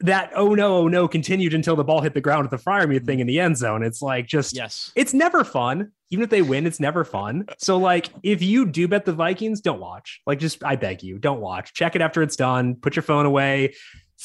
[0.00, 3.06] That oh no, oh no continued until the ball hit the ground at the Freiermuth
[3.06, 3.82] thing in the end zone.
[3.82, 5.92] It's like just yes, it's never fun.
[6.10, 7.46] Even if they win, it's never fun.
[7.56, 10.20] So like if you do bet the Vikings, don't watch.
[10.26, 11.72] Like just I beg you, don't watch.
[11.72, 12.74] Check it after it's done.
[12.74, 13.74] Put your phone away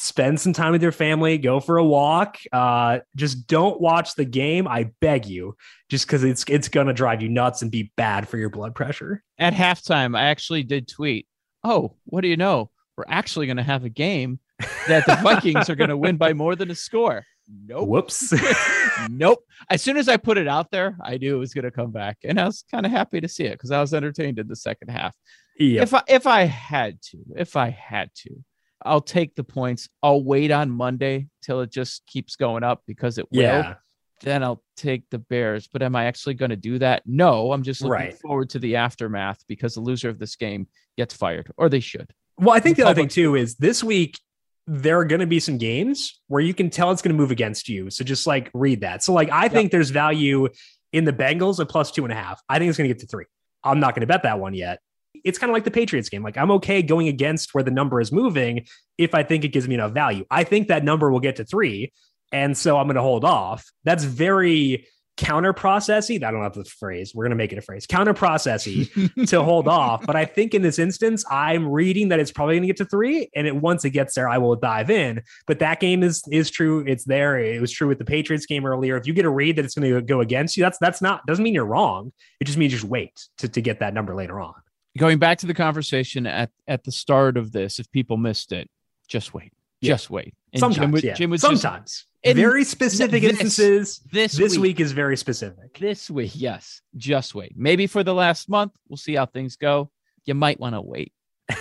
[0.00, 2.38] spend some time with your family, go for a walk.
[2.52, 4.68] Uh, just don't watch the game.
[4.68, 5.56] I beg you,
[5.88, 9.22] just because it's it's gonna drive you nuts and be bad for your blood pressure.
[9.38, 11.26] At halftime, I actually did tweet.
[11.64, 12.70] oh, what do you know?
[12.96, 14.40] We're actually going to have a game
[14.88, 17.24] that the Vikings are going to win by more than a score.
[17.48, 17.88] Nope.
[17.88, 18.34] Whoops.
[19.10, 19.44] nope.
[19.70, 21.92] As soon as I put it out there, I knew it was going to come
[21.92, 24.48] back, and I was kind of happy to see it because I was entertained in
[24.48, 25.14] the second half.
[25.58, 25.82] Yep.
[25.82, 28.44] If I if I had to, if I had to,
[28.84, 29.88] I'll take the points.
[30.02, 33.74] I'll wait on Monday till it just keeps going up because it will.
[34.20, 35.68] Then I'll take the Bears.
[35.72, 37.02] But am I actually going to do that?
[37.06, 37.52] No.
[37.52, 38.18] I'm just looking Right.
[38.18, 42.12] forward to the aftermath because the loser of this game gets fired, or they should.
[42.36, 44.18] Well, I think the other thing too is this week
[44.66, 47.30] there are going to be some games where you can tell it's going to move
[47.30, 47.90] against you.
[47.90, 49.02] So just like read that.
[49.02, 50.48] So like I think there's value
[50.92, 52.40] in the Bengals at plus two and a half.
[52.48, 53.24] I think it's going to get to three.
[53.64, 54.80] I'm not going to bet that one yet.
[55.28, 56.22] It's kind of like the Patriots game.
[56.22, 59.68] Like I'm okay going against where the number is moving if I think it gives
[59.68, 60.24] me enough value.
[60.30, 61.92] I think that number will get to three.
[62.32, 63.70] And so I'm going to hold off.
[63.84, 64.86] That's very
[65.18, 66.22] counter processy.
[66.22, 67.12] I don't have the phrase.
[67.14, 67.86] We're going to make it a phrase.
[67.86, 70.06] Counter processy to hold off.
[70.06, 72.84] But I think in this instance, I'm reading that it's probably going to get to
[72.86, 73.28] three.
[73.34, 75.22] And it, once it gets there, I will dive in.
[75.46, 76.84] But that game is is true.
[76.86, 77.38] It's there.
[77.38, 78.96] It was true with the Patriots game earlier.
[78.96, 81.26] If you get a read that it's going to go against you, that's that's not
[81.26, 82.12] doesn't mean you're wrong.
[82.40, 84.54] It just means just wait to, to get that number later on.
[84.98, 88.68] Going back to the conversation at at the start of this, if people missed it,
[89.08, 89.52] just wait.
[89.80, 89.92] Yeah.
[89.94, 90.34] Just wait.
[90.52, 91.14] And Sometimes, Jim, would- yeah.
[91.14, 92.04] Jim was just- Sometimes.
[92.24, 94.00] In very specific this- instances.
[94.10, 94.60] This This week.
[94.62, 95.78] week is very specific.
[95.78, 96.82] This week, yes.
[96.96, 97.52] Just wait.
[97.56, 99.90] Maybe for the last month, we'll see how things go.
[100.24, 101.12] You might want to wait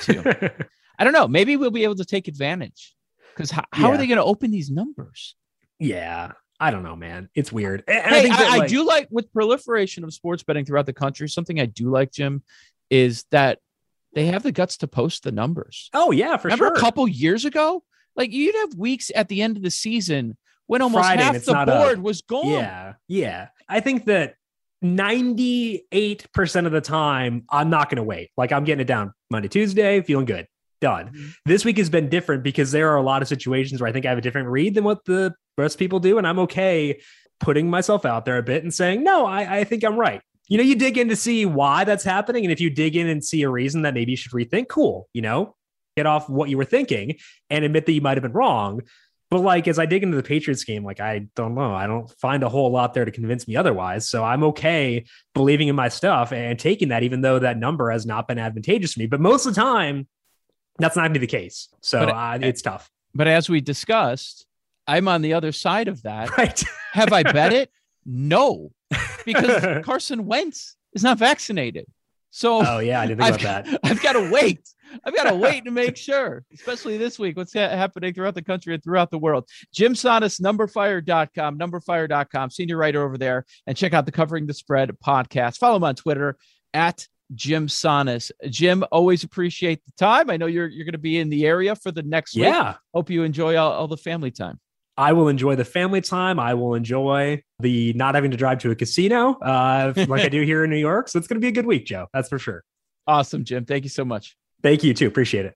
[0.01, 0.23] too.
[0.99, 1.27] I don't know.
[1.27, 2.95] Maybe we'll be able to take advantage
[3.35, 5.35] because how, how are they going to open these numbers?
[5.79, 6.31] yeah.
[6.59, 7.29] I don't know, man.
[7.35, 7.83] It's weird.
[7.87, 10.87] And Hey, I, think that, I like- do like with proliferation of sports betting throughout
[10.87, 11.29] the country.
[11.29, 12.41] Something I do like, Jim,
[12.89, 13.59] is that
[14.13, 15.89] they have the guts to post the numbers.
[15.93, 16.57] Oh yeah, for sure.
[16.57, 16.73] Remember sure.
[16.73, 17.83] a couple years ago,
[18.15, 21.65] like you'd have weeks at the end of the season when almost Friday half the
[21.65, 22.47] board was gone.
[22.47, 22.93] Yeah.
[23.07, 23.47] Yeah.
[23.67, 24.35] I think that
[24.83, 28.31] 98% of the time, I'm not going to wait.
[28.37, 30.47] Like I'm getting it down Monday, Tuesday, feeling good.
[30.79, 31.07] Done.
[31.07, 31.27] Mm-hmm.
[31.45, 34.05] This week has been different because there are a lot of situations where I think
[34.05, 36.19] I have a different read than what the rest people do.
[36.19, 37.01] And I'm okay
[37.39, 40.21] putting myself out there a bit and saying, no, I, I think I'm right.
[40.47, 42.45] You know, you dig in to see why that's happening.
[42.45, 45.09] And if you dig in and see a reason that maybe you should rethink, cool,
[45.13, 45.55] you know,
[45.97, 47.17] get off what you were thinking
[47.49, 48.81] and admit that you might have been wrong.
[49.29, 52.09] But like as I dig into the Patriots game, like I don't know, I don't
[52.19, 54.07] find a whole lot there to convince me otherwise.
[54.07, 58.05] So I'm okay believing in my stuff and taking that, even though that number has
[58.05, 59.07] not been advantageous to me.
[59.07, 60.07] But most of the time,
[60.79, 61.67] that's not going to be the case.
[61.81, 62.89] So But- uh, it's tough.
[63.13, 64.45] But as we discussed,
[64.87, 66.29] I'm on the other side of that.
[66.37, 66.63] Right.
[66.93, 67.69] Have I bet it?
[68.09, 68.71] No,
[69.25, 71.85] because Carson Wentz is not vaccinated.
[72.29, 73.79] So Oh yeah, I didn't think I've, about that.
[73.83, 74.67] I've got to wait.
[75.03, 78.41] I've got to wait to make sure, especially this week, what's ha- happening throughout the
[78.41, 79.47] country and throughout the world.
[79.73, 84.91] Jim Sannes, numberfire.com, numberfire.com, senior writer over there, and check out the Covering the Spread
[85.05, 85.57] podcast.
[85.57, 86.37] Follow him on Twitter
[86.73, 88.31] at Jim Sannes.
[88.49, 90.29] Jim, always appreciate the time.
[90.29, 92.45] I know you're you're going to be in the area for the next week.
[92.45, 92.75] Yeah.
[92.93, 94.59] Hope you enjoy all, all the family time.
[94.97, 96.39] I will enjoy the family time.
[96.39, 100.41] I will enjoy the not having to drive to a casino uh, like I do
[100.41, 101.07] here in New York.
[101.07, 102.07] So it's going to be a good week, Joe.
[102.13, 102.63] That's for sure.
[103.05, 103.65] Awesome, Jim.
[103.65, 104.35] Thank you so much.
[104.63, 105.07] Thank you too.
[105.07, 105.55] Appreciate it.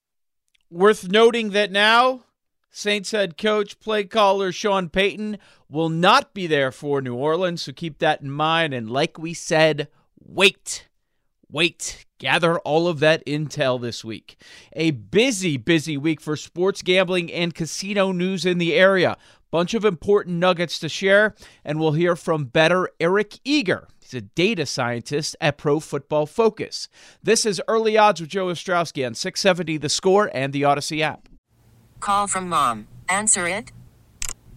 [0.70, 2.22] Worth noting that now
[2.70, 5.38] Saints head coach, play caller Sean Payton
[5.70, 8.74] will not be there for New Orleans, so keep that in mind.
[8.74, 10.88] And like we said, wait,
[11.50, 14.40] wait, gather all of that intel this week.
[14.74, 19.18] A busy, busy week for sports gambling and casino news in the area.
[19.50, 21.34] Bunch of important nuggets to share,
[21.66, 23.88] and we'll hear from better Eric Eager.
[24.00, 26.88] He's a data scientist at Pro Football Focus.
[27.24, 31.28] This is Early Odds with Joe Ostrowski on 670 The Score and the Audacy app.
[32.02, 32.88] Call from mom.
[33.10, 33.72] Answer it.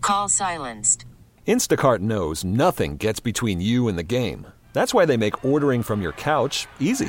[0.02, 1.06] Call silenced.
[1.48, 4.48] Instacart knows nothing gets between you and the game.
[4.74, 7.08] That's why they make ordering from your couch easy.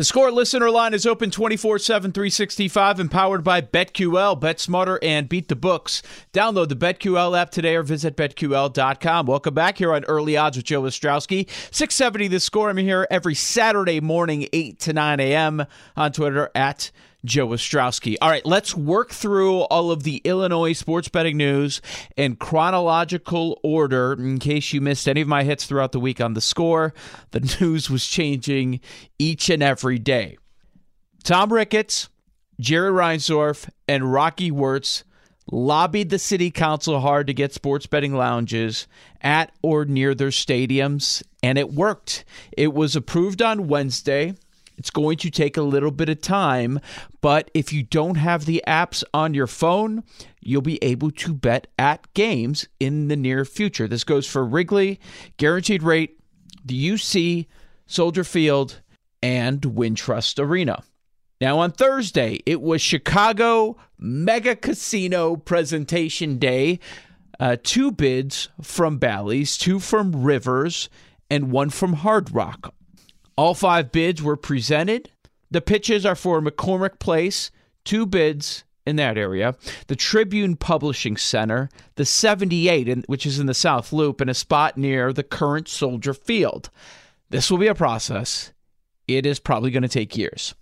[0.00, 4.40] The score listener line is open 24 7, 365 and powered by BetQL.
[4.40, 6.02] Bet smarter and beat the books.
[6.32, 9.26] Download the BetQL app today or visit BetQL.com.
[9.26, 11.46] Welcome back here on Early Odds with Joe Ostrowski.
[11.70, 12.70] 670 the score.
[12.70, 15.66] I'm here every Saturday morning, 8 to 9 a.m.
[15.98, 16.90] on Twitter at
[17.24, 18.16] Joe Ostrowski.
[18.20, 21.80] All right, let's work through all of the Illinois sports betting news
[22.16, 24.12] in chronological order.
[24.14, 26.94] In case you missed any of my hits throughout the week on the score,
[27.32, 28.80] the news was changing
[29.18, 30.38] each and every day.
[31.22, 32.08] Tom Ricketts,
[32.58, 35.04] Jerry Reinsdorf, and Rocky Wirtz
[35.52, 38.86] lobbied the city council hard to get sports betting lounges
[39.20, 42.24] at or near their stadiums, and it worked.
[42.56, 44.34] It was approved on Wednesday.
[44.80, 46.80] It's going to take a little bit of time,
[47.20, 50.02] but if you don't have the apps on your phone,
[50.40, 53.86] you'll be able to bet at games in the near future.
[53.86, 54.98] This goes for Wrigley,
[55.36, 56.18] Guaranteed Rate,
[56.64, 57.46] the UC,
[57.86, 58.80] Soldier Field,
[59.22, 60.82] and Wintrust Arena.
[61.42, 66.80] Now, on Thursday, it was Chicago Mega Casino Presentation Day.
[67.38, 70.88] Uh, two bids from Bally's, two from Rivers,
[71.28, 72.72] and one from Hard Rock.
[73.40, 75.10] All five bids were presented.
[75.50, 77.50] The pitches are for McCormick Place,
[77.86, 83.54] two bids in that area, the Tribune Publishing Center, the 78, which is in the
[83.54, 86.68] South Loop, and a spot near the current Soldier Field.
[87.30, 88.52] This will be a process.
[89.08, 90.54] It is probably going to take years.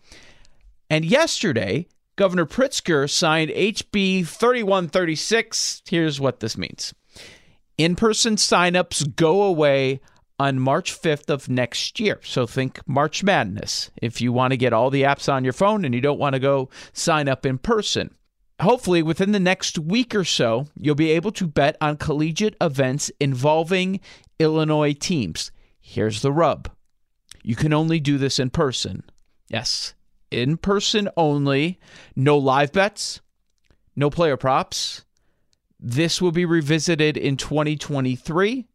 [0.89, 5.83] And yesterday, Governor Pritzker signed HB 3136.
[5.91, 6.95] Here's what this means
[7.77, 10.01] in person signups go away
[10.39, 12.21] on March 5th of next year.
[12.23, 15.85] So think March Madness if you want to get all the apps on your phone
[15.85, 18.15] and you don't want to go sign up in person.
[18.61, 23.09] Hopefully, within the next week or so, you'll be able to bet on collegiate events
[23.21, 24.01] involving
[24.41, 25.53] Illinois teams.
[25.81, 26.71] Here's the rub
[27.43, 29.05] you can only do this in person.
[29.49, 29.95] Yes,
[30.31, 31.79] in person only.
[32.17, 33.21] No live bets,
[33.95, 35.05] no player props.
[35.81, 38.67] This will be revisited in 2023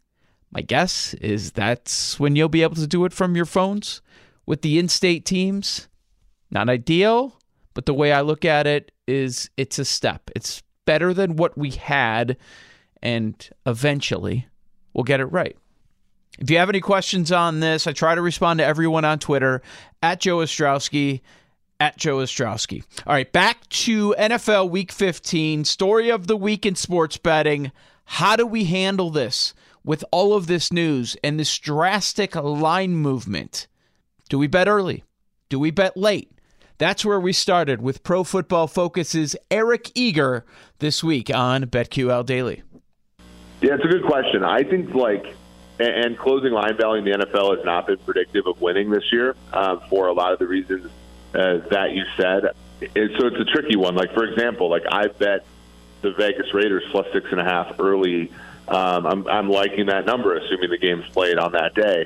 [0.53, 4.01] my guess is that's when you'll be able to do it from your phones
[4.45, 5.87] with the in state teams.
[6.51, 7.39] Not ideal,
[7.73, 10.29] but the way I look at it is it's a step.
[10.35, 12.37] It's better than what we had,
[13.01, 14.47] and eventually
[14.93, 15.57] we'll get it right.
[16.37, 19.61] If you have any questions on this, I try to respond to everyone on Twitter
[20.01, 21.21] at Joe Ostrowski,
[21.79, 22.83] at Joe Ostrowski.
[23.07, 27.71] All right, back to NFL Week 15, story of the week in sports betting.
[28.05, 29.53] How do we handle this?
[29.83, 33.67] With all of this news and this drastic line movement?
[34.29, 35.03] Do we bet early?
[35.49, 36.31] Do we bet late?
[36.77, 40.45] That's where we started with Pro Football Focus's Eric Eager
[40.79, 42.63] this week on BetQL Daily.
[43.61, 44.43] Yeah, it's a good question.
[44.43, 45.35] I think like
[45.79, 49.35] and closing line value in the NFL has not been predictive of winning this year
[49.51, 50.85] um, for a lot of the reasons
[51.33, 52.43] uh, that you said.
[52.79, 52.87] So
[53.27, 53.95] it's a tricky one.
[53.95, 55.45] Like for example, like I bet
[56.01, 58.31] the Vegas Raiders plus six and a half early
[58.73, 62.05] um, I'm, I'm liking that number, assuming the game's played on that day.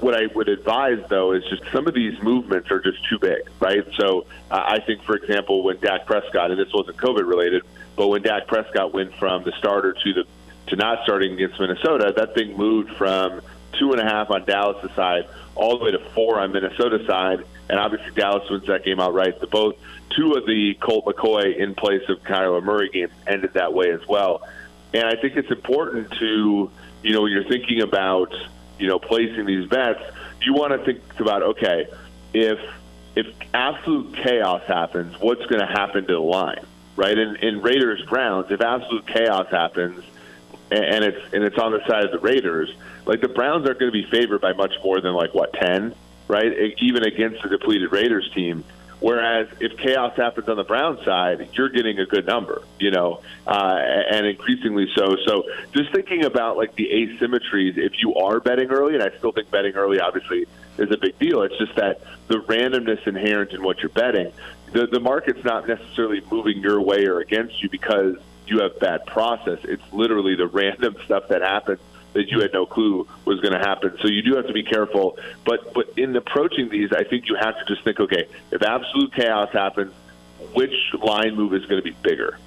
[0.00, 3.42] what I would advise, though, is just some of these movements are just too big,
[3.60, 3.86] right?
[3.96, 7.62] So uh, I think, for example, when Dak Prescott, and this wasn't COVID related,
[7.96, 10.24] but when Dak Prescott went from the starter to the
[10.68, 13.42] to not starting against Minnesota, that thing moved from
[13.78, 17.44] two and a half on Dallas' side all the way to four on Minnesota side,
[17.68, 19.40] and obviously Dallas wins that game outright.
[19.40, 19.74] The both
[20.10, 24.06] two of the Colt McCoy in place of Kyler Murray games ended that way as
[24.08, 24.48] well,
[24.94, 26.70] and I think it's important to
[27.02, 28.32] you know when you're thinking about
[28.78, 30.02] you know placing these bets,
[30.42, 31.86] you want to think about okay
[32.34, 32.58] if
[33.14, 36.64] if absolute chaos happens, what's going to happen to the line,
[36.96, 37.16] right?
[37.16, 40.02] In, in Raiders Browns, if absolute chaos happens,
[40.70, 42.74] and it's and it's on the side of the Raiders,
[43.04, 45.94] like the Browns aren't going to be favored by much more than like what ten,
[46.28, 46.74] right?
[46.78, 48.64] Even against the depleted Raiders team.
[49.02, 53.20] Whereas if chaos happens on the Brown side, you're getting a good number, you know,
[53.48, 53.78] uh,
[54.10, 55.16] and increasingly so.
[55.26, 55.42] So
[55.72, 59.50] just thinking about like the asymmetries, if you are betting early, and I still think
[59.50, 60.46] betting early obviously
[60.78, 61.42] is a big deal.
[61.42, 64.32] It's just that the randomness inherent in what you're betting,
[64.72, 69.04] the the market's not necessarily moving your way or against you because you have bad
[69.06, 69.58] process.
[69.64, 71.80] It's literally the random stuff that happens
[72.12, 73.96] that you had no clue was going to happen.
[74.00, 75.18] So you do have to be careful.
[75.44, 79.14] But but in approaching these, I think you have to just think, okay, if absolute
[79.14, 79.92] chaos happens,
[80.54, 82.38] which line move is going to be bigger?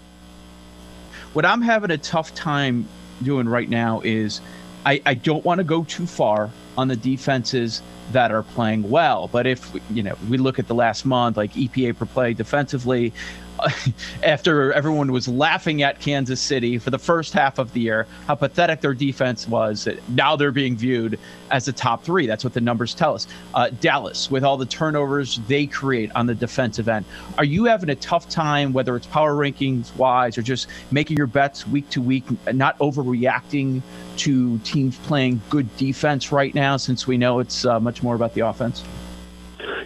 [1.33, 2.87] What I'm having a tough time
[3.23, 4.41] doing right now is
[4.85, 9.27] I, I don't want to go too far on the defenses that are playing well.
[9.27, 13.13] But if you know we look at the last month, like EPA per play defensively,
[14.23, 18.35] after everyone was laughing at Kansas City for the first half of the year, how
[18.35, 19.87] pathetic their defense was.
[20.09, 21.19] Now they're being viewed
[21.51, 22.27] as a top three.
[22.27, 23.27] That's what the numbers tell us.
[23.53, 27.05] Uh, Dallas, with all the turnovers they create on the defensive end,
[27.37, 31.27] are you having a tough time, whether it's power rankings wise or just making your
[31.27, 33.81] bets week to week, not overreacting
[34.17, 38.33] to teams playing good defense right now, since we know it's uh, much more about
[38.33, 38.83] the offense?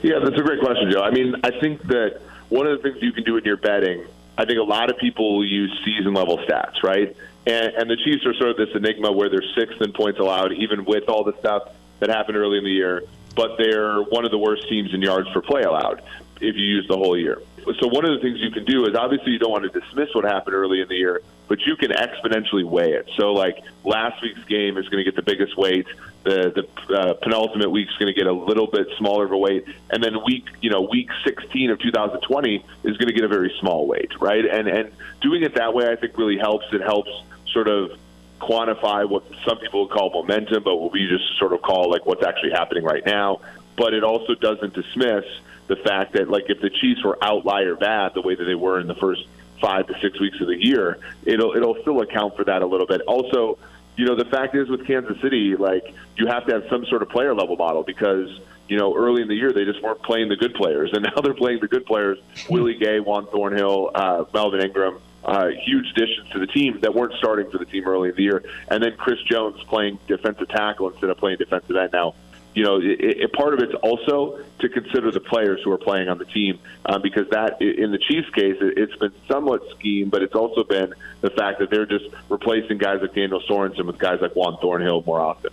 [0.01, 1.01] Yeah, that's a great question, Joe.
[1.01, 4.05] I mean, I think that one of the things you can do in your betting,
[4.37, 7.15] I think a lot of people use season level stats, right?
[7.45, 10.53] And, and the Chiefs are sort of this enigma where they're sixth in points allowed,
[10.53, 11.63] even with all the stuff
[11.99, 13.03] that happened early in the year.
[13.35, 16.01] But they're one of the worst teams in yards per play allowed
[16.41, 17.41] if you use the whole year.
[17.79, 20.09] So one of the things you can do is obviously you don't want to dismiss
[20.13, 23.09] what happened early in the year, but you can exponentially weigh it.
[23.17, 25.87] So like last week's game is going to get the biggest weight.
[26.23, 29.37] The the uh, penultimate week is going to get a little bit smaller of a
[29.37, 33.27] weight, and then week you know week 16 of 2020 is going to get a
[33.27, 34.45] very small weight, right?
[34.45, 34.91] And and
[35.21, 36.65] doing it that way, I think really helps.
[36.71, 37.09] It helps
[37.51, 37.91] sort of
[38.39, 42.05] quantify what some people would call momentum, but what we just sort of call like
[42.05, 43.41] what's actually happening right now.
[43.75, 45.25] But it also doesn't dismiss
[45.67, 48.79] the fact that like if the Chiefs were outlier bad the way that they were
[48.79, 49.25] in the first
[49.59, 52.87] five to six weeks of the year, it'll it'll still account for that a little
[52.87, 53.01] bit.
[53.01, 53.57] Also,
[53.95, 57.01] you know, the fact is with Kansas City, like you have to have some sort
[57.01, 58.29] of player level model because
[58.67, 61.21] you know early in the year they just weren't playing the good players, and now
[61.21, 62.17] they're playing the good players.
[62.49, 64.99] Willie Gay, Juan Thornhill, uh, Melvin Ingram.
[65.21, 68.23] Uh, huge additions to the team that weren't starting for the team early in the
[68.23, 72.15] year, and then Chris Jones playing defensive tackle instead of playing defensive end now
[72.53, 76.09] you know, it, it, part of it's also to consider the players who are playing
[76.09, 80.09] on the team um, because that, in the Chiefs' case, it, it's been somewhat scheme,
[80.09, 83.97] but it's also been the fact that they're just replacing guys like Daniel Sorensen with
[83.97, 85.51] guys like Juan Thornhill more often.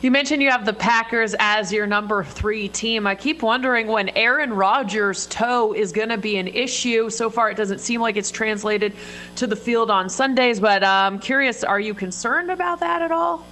[0.00, 3.06] You mentioned you have the Packers as your number three team.
[3.06, 7.10] I keep wondering when Aaron Rodgers' toe is going to be an issue.
[7.10, 8.94] So far, it doesn't seem like it's translated
[9.36, 13.10] to the field on Sundays, but I'm um, curious are you concerned about that at
[13.10, 13.44] all?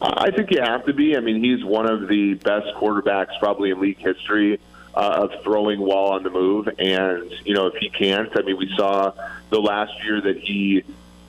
[0.00, 1.16] I think you have to be.
[1.16, 4.60] I mean, he's one of the best quarterbacks probably in league history
[4.94, 6.68] uh, of throwing while on the move.
[6.78, 9.12] And, you know, if he can't, I mean, we saw
[9.50, 10.84] the last year that he,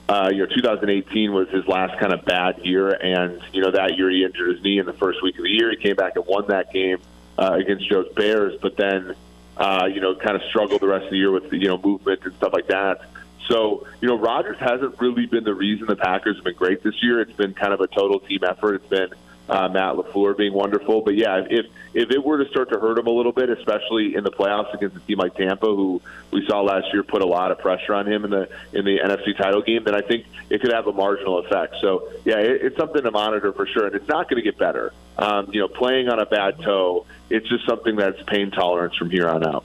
[0.08, 2.90] uh, you know, 2018 was his last kind of bad year.
[2.90, 5.50] And, you know, that year he injured his knee in the first week of the
[5.50, 5.70] year.
[5.70, 6.98] He came back and won that game
[7.38, 9.14] uh, against Joe's Bears, but then,
[9.56, 12.20] uh, you know, kind of struggled the rest of the year with, you know, movement
[12.24, 13.02] and stuff like that.
[13.50, 17.02] So, you know, Rodgers hasn't really been the reason the Packers have been great this
[17.02, 17.20] year.
[17.20, 18.76] It's been kind of a total team effort.
[18.76, 19.08] It's been
[19.48, 21.02] uh, Matt LaFleur being wonderful.
[21.02, 24.14] But yeah, if if it were to start to hurt him a little bit, especially
[24.14, 27.26] in the playoffs against a team like Tampa, who we saw last year put a
[27.26, 30.26] lot of pressure on him in the in the NFC title game, then I think
[30.48, 31.74] it could have a marginal effect.
[31.80, 34.58] So yeah, it, it's something to monitor for sure, and it's not going to get
[34.58, 34.92] better.
[35.18, 39.10] Um, you know, playing on a bad toe, it's just something that's pain tolerance from
[39.10, 39.64] here on out.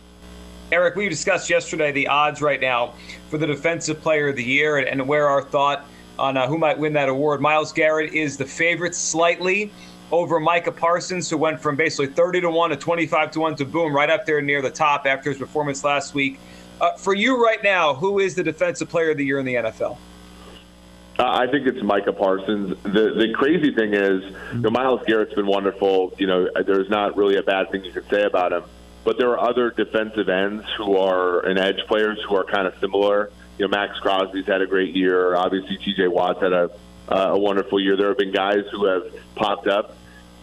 [0.71, 2.93] Eric, we discussed yesterday the odds right now
[3.29, 5.85] for the Defensive Player of the Year and, and where our thought
[6.17, 7.39] on uh, who might win that award.
[7.39, 9.71] Myles Garrett is the favorite slightly
[10.11, 13.65] over Micah Parsons, who went from basically 30 to 1 to 25 to 1 to
[13.65, 16.39] boom, right up there near the top after his performance last week.
[16.81, 19.55] Uh, for you right now, who is the Defensive Player of the Year in the
[19.55, 19.97] NFL?
[21.17, 22.75] Uh, I think it's Micah Parsons.
[22.83, 26.13] The the crazy thing is, you know, Myles Garrett's been wonderful.
[26.17, 28.63] You know, there's not really a bad thing you can say about him.
[29.05, 32.73] But there are other defensive ends who are and edge players who are kind of
[32.79, 33.31] similar.
[33.57, 35.35] You know, Maxx Crosby's had a great year.
[35.35, 36.09] Obviously, T.J.
[36.09, 36.71] Watt's had a
[37.07, 37.95] uh, a wonderful year.
[37.95, 39.03] There have been guys who have
[39.35, 39.95] popped up,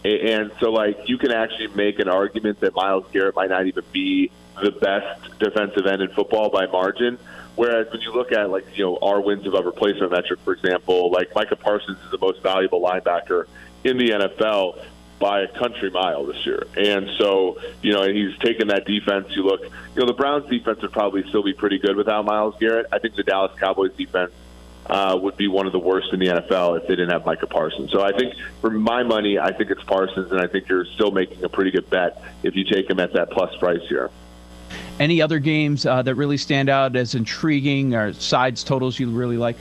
[0.05, 3.83] and so like you can actually make an argument that Myles Garrett might not even
[3.91, 7.19] be the best defensive end in football by margin.
[7.55, 11.11] Whereas when you look at like you know our wins above replacement metric, for example,
[11.11, 13.45] like Micah Parsons is the most valuable linebacker
[13.83, 14.83] in the NFL
[15.23, 16.67] by a country mile this year.
[16.75, 19.27] And so, you know, he's taken that defense.
[19.29, 22.55] You look, you know, the Browns defense would probably still be pretty good without Myles
[22.59, 22.87] Garrett.
[22.91, 24.33] I think the Dallas Cowboys defense
[24.87, 27.47] uh, would be one of the worst in the NFL if they didn't have Micah
[27.47, 27.89] Parsons.
[27.89, 31.11] So I think for my money, I think it's Parsons, and I think you're still
[31.11, 34.09] making a pretty good bet if you take him at that plus price here.
[34.99, 39.37] Any other games uh, that really stand out as intriguing or sides totals you really
[39.37, 39.55] like?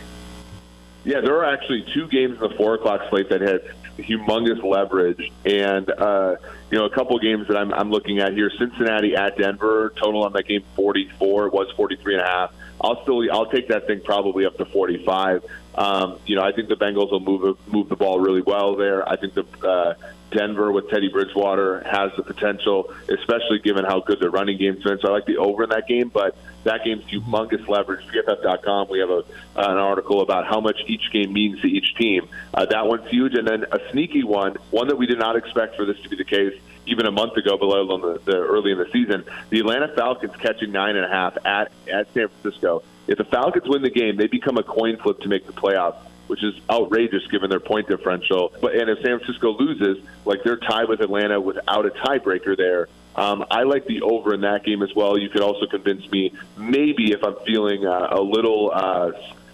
[1.05, 3.63] Yeah, there are actually two games in the four o'clock slate that had
[3.99, 6.37] humongous leverage, and uh,
[6.71, 9.93] you know a couple games that I'm, I'm looking at here: Cincinnati at Denver.
[9.97, 11.47] Total on that game 44.
[11.47, 12.55] It was 43 and a half.
[12.81, 15.45] I'll still I'll take that thing probably up to 45.
[15.75, 19.09] Um, you know, I think the Bengals will move move the ball really well there.
[19.09, 19.95] I think the uh,
[20.31, 24.99] Denver with Teddy Bridgewater has the potential, especially given how good their running game's been.
[25.01, 28.05] So I like the over in that game, but that game's humongous leverage.
[28.09, 29.25] PFF.com, we have a,
[29.57, 32.29] an article about how much each game means to each team.
[32.55, 33.35] Uh, that one's huge.
[33.35, 36.17] And then a sneaky one, one that we did not expect for this to be
[36.17, 39.25] the case even a month ago, but let the, the early in the season.
[39.51, 42.83] The Atlanta Falcons catching nine and a half at, at San Francisco.
[43.07, 46.07] If the Falcons win the game, they become a coin flip to make the playoffs
[46.33, 48.55] which is outrageous given their point differential.
[48.63, 52.89] But and if San Francisco loses, like they're tied with Atlanta without a tiebreaker there.
[53.15, 55.19] Um, I like the over in that game as well.
[55.19, 59.13] You could also convince me maybe if I'm feeling uh, a little uh,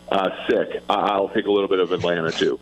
[0.09, 2.61] uh, sick, I'll take a little bit of Atlanta too.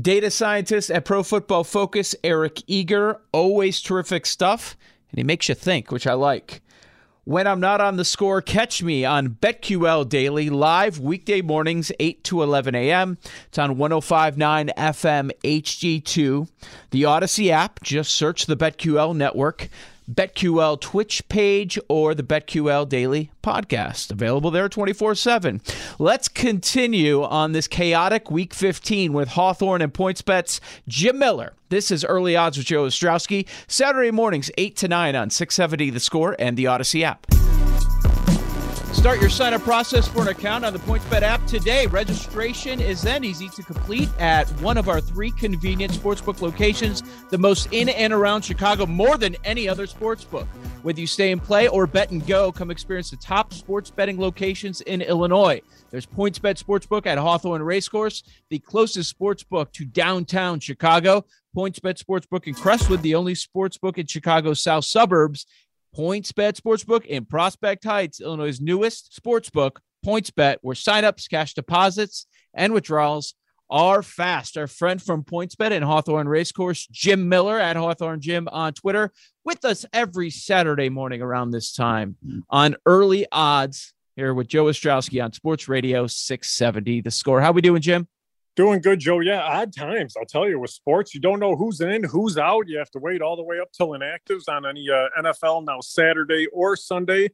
[0.00, 4.76] Data scientist at Pro Football Focus, Eric Eager, always terrific stuff,
[5.10, 6.62] and he makes you think, which I like.
[7.24, 12.24] When I'm not on the score, catch me on BetQL Daily, live weekday mornings, 8
[12.24, 13.16] to 11 a.m.
[13.46, 16.48] It's on 1059 FM HD2.
[16.90, 19.68] The Audacy app, just search the BetQL network.
[20.10, 24.10] BetQL Twitch page or the BetQL Daily podcast.
[24.10, 25.60] Available there 24 7.
[25.98, 31.54] Let's continue on this chaotic week 15 with Hawthorne and PointsBet's Jim Miller.
[31.68, 36.00] This is Early Odds with Joe Ostrowski, Saturday mornings 8 to 9 on 670 The
[36.00, 37.26] Score and the Audacy app.
[39.02, 41.88] Start your sign up process for an account on the PointsBet app today.
[41.88, 47.36] Registration is then easy to complete at one of our three convenient sportsbook locations, the
[47.36, 50.46] most in and around Chicago, more than any other sportsbook.
[50.84, 54.20] Whether you stay and play or bet and go, come experience the top sports betting
[54.20, 55.60] locations in Illinois.
[55.90, 61.24] There's PointsBet Sportsbook at Hawthorne Racecourse, the closest sportsbook to downtown Chicago.
[61.56, 65.44] PointsBet Sportsbook in Crestwood, the only sportsbook in Chicago's south suburbs.
[65.96, 73.34] PointsBet Sportsbook in Prospect Heights, Illinois' newest sportsbook, PointsBet, where signups, cash deposits, and withdrawals
[73.70, 74.56] are fast.
[74.56, 79.12] Our friend from PointsBet and Hawthorne Racecourse, Jim Miller at Hawthorne Jim on Twitter,
[79.44, 82.16] with us every Saturday morning around this time
[82.50, 87.00] on early odds here with Joe Ostrowski on Sports Radio 670.
[87.00, 87.40] The score.
[87.40, 88.06] How we doing, Jim?
[88.54, 89.20] Doing good, Joe.
[89.20, 90.14] Yeah, odd times.
[90.16, 92.68] I'll tell you with sports, you don't know who's in, who's out.
[92.68, 95.80] You have to wait all the way up till inactives on any uh, NFL now
[95.80, 97.30] Saturday or Sunday.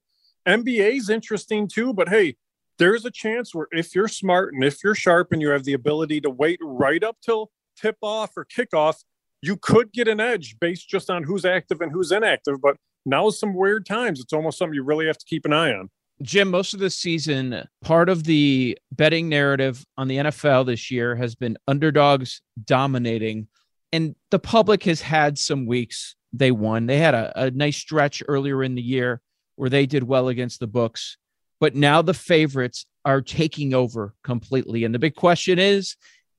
[0.46, 2.36] NBA is interesting too, but hey,
[2.78, 5.72] there's a chance where if you're smart and if you're sharp and you have the
[5.72, 9.02] ability to wait right up till tip off or kickoff,
[9.42, 12.60] you could get an edge based just on who's active and who's inactive.
[12.60, 14.20] But now is some weird times.
[14.20, 15.90] It's almost something you really have to keep an eye on.
[16.22, 21.14] Jim, most of the season, part of the betting narrative on the NFL this year
[21.14, 23.46] has been underdogs dominating.
[23.92, 26.86] And the public has had some weeks they won.
[26.86, 29.20] They had a, a nice stretch earlier in the year
[29.56, 31.16] where they did well against the books.
[31.60, 34.84] But now the favorites are taking over completely.
[34.84, 35.96] And the big question is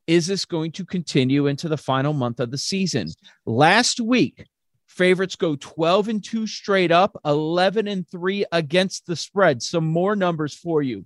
[0.08, 3.10] is this going to continue into the final month of the season?
[3.46, 4.48] Last week,
[4.90, 9.62] Favorites go 12 and 2 straight up, 11 and 3 against the spread.
[9.62, 11.06] Some more numbers for you.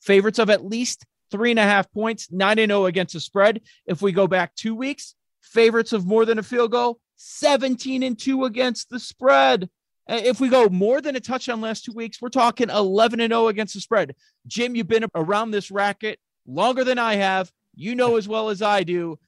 [0.00, 3.62] Favorites of at least three and a half points, 9 and 0 against the spread.
[3.86, 8.18] If we go back two weeks, favorites of more than a field goal, 17 and
[8.18, 9.70] 2 against the spread.
[10.08, 13.46] If we go more than a touchdown last two weeks, we're talking 11 and 0
[13.46, 14.16] against the spread.
[14.48, 17.52] Jim, you've been around this racket longer than I have.
[17.74, 19.18] You know as well as I do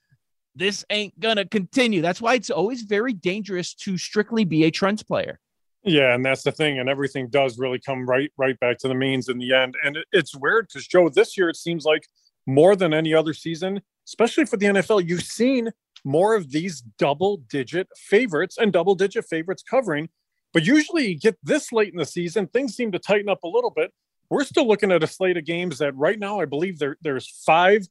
[0.55, 2.01] this ain't gonna continue.
[2.01, 5.41] That's why it's always very dangerous to strictly be a trends player.
[5.83, 8.95] Yeah, and that's the thing, and everything does really come right right back to the
[8.95, 9.75] means in the end.
[9.85, 12.07] And it, it's weird because Joe, this year it seems like
[12.47, 15.71] more than any other season, especially for the NFL, you've seen
[16.05, 20.09] more of these double digit favorites and double digit favorites covering.
[20.53, 23.49] But usually you get this late in the season, things seem to tighten up a
[23.49, 23.93] little bit.
[24.31, 27.29] We're still looking at a slate of games that right now I believe there, there's
[27.45, 27.87] five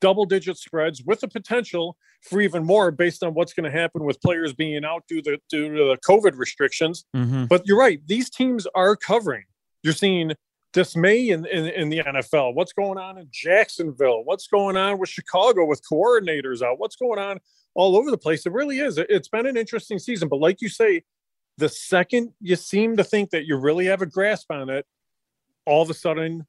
[0.00, 4.04] double digit spreads with the potential for even more based on what's going to happen
[4.04, 7.04] with players being out due to, due to the COVID restrictions.
[7.14, 7.44] Mm-hmm.
[7.46, 9.44] But you're right, these teams are covering.
[9.82, 10.32] You're seeing
[10.72, 12.54] dismay in, in, in, the NFL.
[12.54, 14.24] What's going on in Jacksonville?
[14.24, 16.78] What's going on with Chicago with coordinators out?
[16.78, 17.40] What's going on
[17.74, 18.44] all over the place?
[18.44, 18.98] It really is.
[18.98, 20.28] It's been an interesting season.
[20.28, 21.02] But like you say,
[21.58, 24.84] the second you seem to think that you really have a grasp on it,
[25.64, 26.46] all of a sudden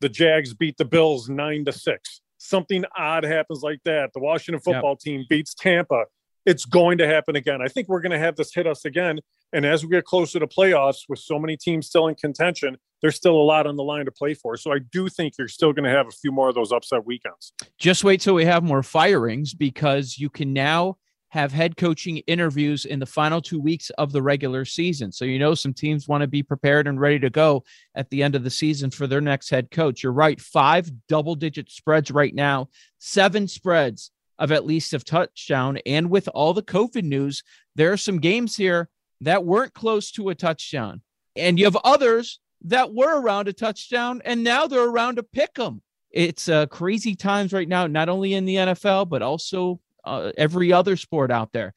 [0.00, 2.21] the Jags beat the Bills nine to six.
[2.44, 4.10] Something odd happens like that.
[4.14, 4.98] The Washington football yep.
[4.98, 6.06] team beats Tampa.
[6.44, 7.62] It's going to happen again.
[7.62, 9.20] I think we're going to have this hit us again.
[9.52, 13.14] And as we get closer to playoffs, with so many teams still in contention, there's
[13.14, 14.56] still a lot on the line to play for.
[14.56, 17.06] So I do think you're still going to have a few more of those upset
[17.06, 17.52] weekends.
[17.78, 20.96] Just wait till we have more firings because you can now
[21.32, 25.10] have head coaching interviews in the final two weeks of the regular season.
[25.10, 27.64] So, you know, some teams want to be prepared and ready to go
[27.94, 30.02] at the end of the season for their next head coach.
[30.02, 30.38] You're right.
[30.38, 32.68] Five double digit spreads right now,
[32.98, 35.78] seven spreads of at least a touchdown.
[35.86, 37.42] And with all the COVID news,
[37.76, 38.90] there are some games here
[39.22, 41.00] that weren't close to a touchdown.
[41.34, 45.54] And you have others that were around a touchdown and now they're around a pick
[45.54, 45.80] them.
[46.10, 50.72] It's uh, crazy times right now, not only in the NFL, but also uh, every
[50.72, 51.74] other sport out there.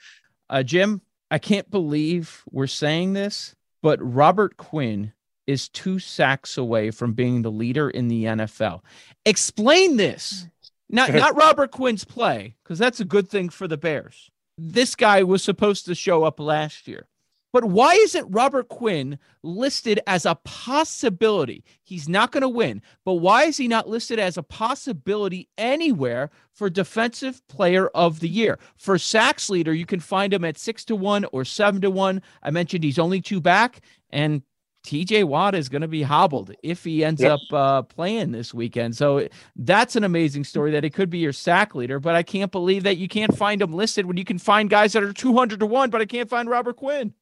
[0.50, 1.02] Uh, Jim,
[1.32, 5.14] I can't believe we're saying this, but Robert Quinn
[5.48, 8.82] is two sacks away from being the leader in the NFL.
[9.26, 10.48] Explain this.
[10.90, 14.30] Not not Robert Quinn's play, because that's a good thing for the Bears.
[14.58, 17.08] This guy was supposed to show up last year.
[17.56, 21.64] But why isn't Robert Quinn listed as a possibility?
[21.84, 26.32] He's not going to win, but why is he not listed as a possibility anywhere
[26.52, 28.60] for Defensive Player of the Year?
[28.76, 32.22] For sacks leader, you can find him at six to one or seven to one.
[32.44, 33.80] I mentioned he's only two back,
[34.10, 34.42] and
[34.86, 37.40] TJ Watt is going to be hobbled if he ends yep.
[37.40, 38.98] up uh, playing this weekend.
[38.98, 42.02] So that's an amazing story that it could be your sack leader.
[42.02, 44.92] But I can't believe that you can't find him listed when you can find guys
[44.92, 47.14] that are 200 to 1, but I can't find Robert Quinn.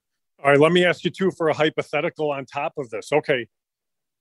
[0.44, 3.14] All right, let me ask you two for a hypothetical on top of this.
[3.14, 3.48] Okay,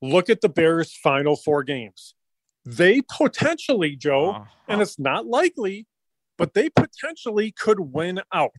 [0.00, 2.14] look at the Bears' final four games.
[2.64, 4.44] They potentially, Joe, uh-huh.
[4.68, 5.88] and it's not likely,
[6.38, 8.52] but they potentially could win out.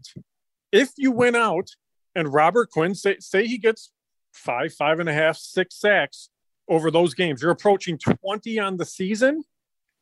[0.74, 1.70] If you win out
[2.14, 3.91] and Robert Quinn, say, say he gets
[4.34, 6.30] five, five and a half, six sacks
[6.68, 9.45] over those games, you're approaching 20 on the season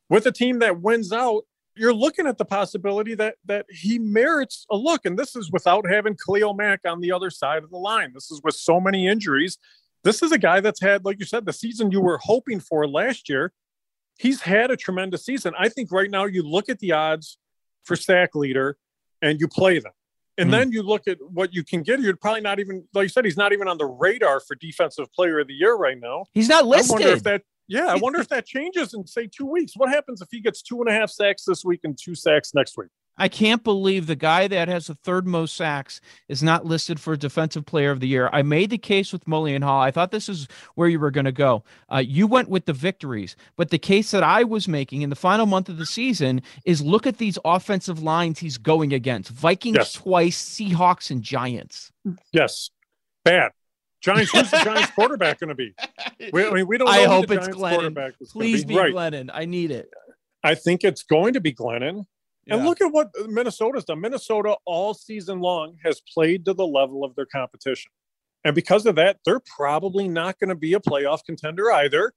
[0.08, 1.44] with a team that wins out
[1.74, 5.04] you're looking at the possibility that that he merits a look.
[5.04, 8.12] And this is without having Khalil Mack on the other side of the line.
[8.12, 9.58] This is with so many injuries.
[10.04, 12.86] This is a guy that's had, like you said, the season you were hoping for
[12.88, 13.52] last year.
[14.18, 15.54] He's had a tremendous season.
[15.58, 17.38] I think right now you look at the odds
[17.84, 18.76] for sack leader
[19.20, 19.92] and you play them.
[20.38, 22.00] And mm then you look at what you can get.
[22.00, 25.12] You're probably not even, like you said, he's not even on the radar for defensive
[25.12, 26.24] player of the year right now.
[26.32, 26.90] He's not listed.
[26.90, 29.72] I wonder if that yeah, I wonder if that changes in say two weeks.
[29.76, 32.54] What happens if he gets two and a half sacks this week and two sacks
[32.54, 32.88] next week?
[33.18, 37.14] I can't believe the guy that has the third most sacks is not listed for
[37.16, 38.30] Defensive Player of the Year.
[38.32, 39.80] I made the case with Mully and Haugh.
[39.80, 41.62] I thought this is where you were going to go.
[41.92, 45.16] Uh, you went with the victories, but the case that I was making in the
[45.16, 49.76] final month of the season is look at these offensive lines he's going against Vikings
[49.76, 49.92] yes.
[49.92, 51.92] twice, Seahawks, and Giants.
[52.32, 52.70] Yes.
[53.24, 53.52] Bad.
[54.02, 55.74] Giants, who's the Giants quarterback going to be?
[56.32, 56.88] We, I mean, we don't.
[56.88, 58.12] I hope it's Glennon.
[58.30, 58.92] Please be, be right.
[58.92, 59.30] Glennon.
[59.32, 59.90] I need it.
[60.42, 62.06] I think it's going to be Glennon.
[62.46, 62.56] Yeah.
[62.56, 64.00] And look at what Minnesota's done.
[64.00, 67.92] Minnesota all season long has played to the level of their competition.
[68.44, 72.12] And because of that, they're probably not going to be a playoff contender either.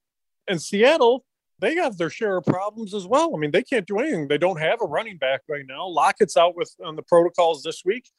[0.48, 1.24] And Seattle,
[1.60, 3.36] they have their share of problems as well.
[3.36, 4.28] I mean, they can't do anything.
[4.28, 5.88] They don't have a running back right now.
[5.88, 8.10] Lockett's out with on the protocols this week.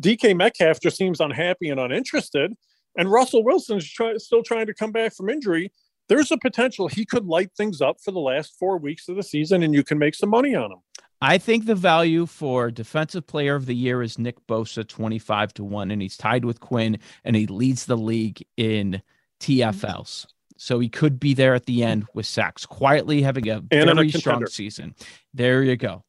[0.00, 2.54] DK Metcalf just seems unhappy and uninterested
[2.96, 5.72] and Russell Wilson's try, still trying to come back from injury,
[6.08, 9.22] there's a potential he could light things up for the last four weeks of the
[9.22, 10.78] season and you can make some money on him.
[11.20, 15.64] I think the value for defensive player of the year is Nick Bosa 25 to
[15.64, 19.00] 1 and he's tied with Quinn and he leads the league in
[19.40, 20.26] TFLs.
[20.56, 24.08] So he could be there at the end with sacks, quietly having a and very
[24.08, 24.94] a strong season.
[25.32, 26.04] There you go.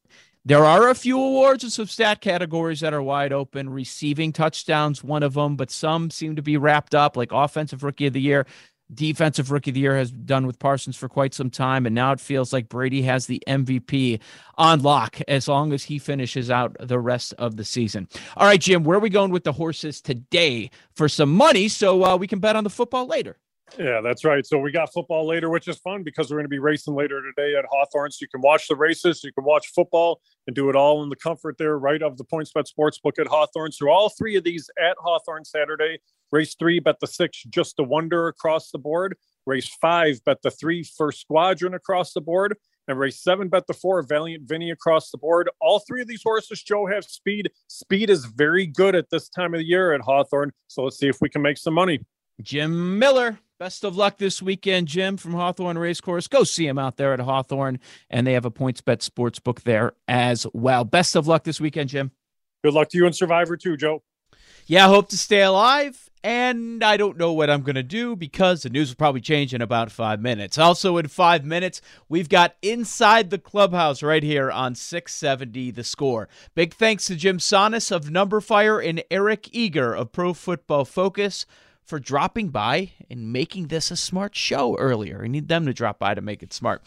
[0.46, 3.70] There are a few awards and some stat categories that are wide open.
[3.70, 8.08] Receiving touchdowns, one of them, but some seem to be wrapped up, like offensive rookie
[8.08, 8.46] of the year.
[8.94, 12.12] Defensive rookie of the year has done with Parsons for quite some time, and now
[12.12, 14.20] it feels like Brady has the MVP
[14.58, 18.10] on lock as long as he finishes out the rest of the season.
[18.36, 22.04] All right, Jim, where are we going with the horses today for some money so
[22.04, 23.38] uh, we can bet on the football later?
[23.80, 24.46] Yeah, that's right.
[24.46, 27.22] So we got football later, which is fun because we're going to be racing later
[27.24, 28.12] today at Hawthorne.
[28.12, 31.10] So you can watch the races, you can watch football, and do it all in
[31.10, 33.72] the comfort there, right of the Points PointsBet Sportsbook at Hawthorne.
[33.72, 35.98] So all three of these at Hawthorne Saturday.
[36.32, 39.16] Race three, bet the six, just a wonder across the board.
[39.46, 42.56] Race five, bet the three, first squadron across the board.
[42.88, 45.50] And race seven, bet the four, Valiant Vinny across the board.
[45.62, 47.50] All three of these horses, Joe, have speed.
[47.68, 50.52] Speed is very good at this time of the year at Hawthorne.
[50.68, 52.06] So let's see if we can make some money.
[52.42, 53.40] Jim Miller.
[53.64, 56.28] Best of luck this weekend, Jim from Hawthorne Racecourse.
[56.28, 59.61] Go see him out there at Hawthorne, and they have a points bet sports book
[59.61, 60.84] there as well.
[60.84, 62.11] Best of luck this weekend, Jim.
[62.61, 64.03] Good luck to you and Survivor too, Joe.
[64.68, 68.18] Yeah, I hope to stay alive, and I don't know what I'm going to do
[68.18, 70.57] because the news will probably change in about five minutes.
[70.57, 76.28] Also, in five minutes, we've got Inside the Clubhouse right here on 670 The Score.
[76.53, 81.45] Big thanks to Jim Sannes of Numberfire and Eric Eager of Pro Football Focus
[81.86, 85.22] for dropping by and making this a smart show earlier.
[85.24, 86.82] I need them to drop by to make it smart.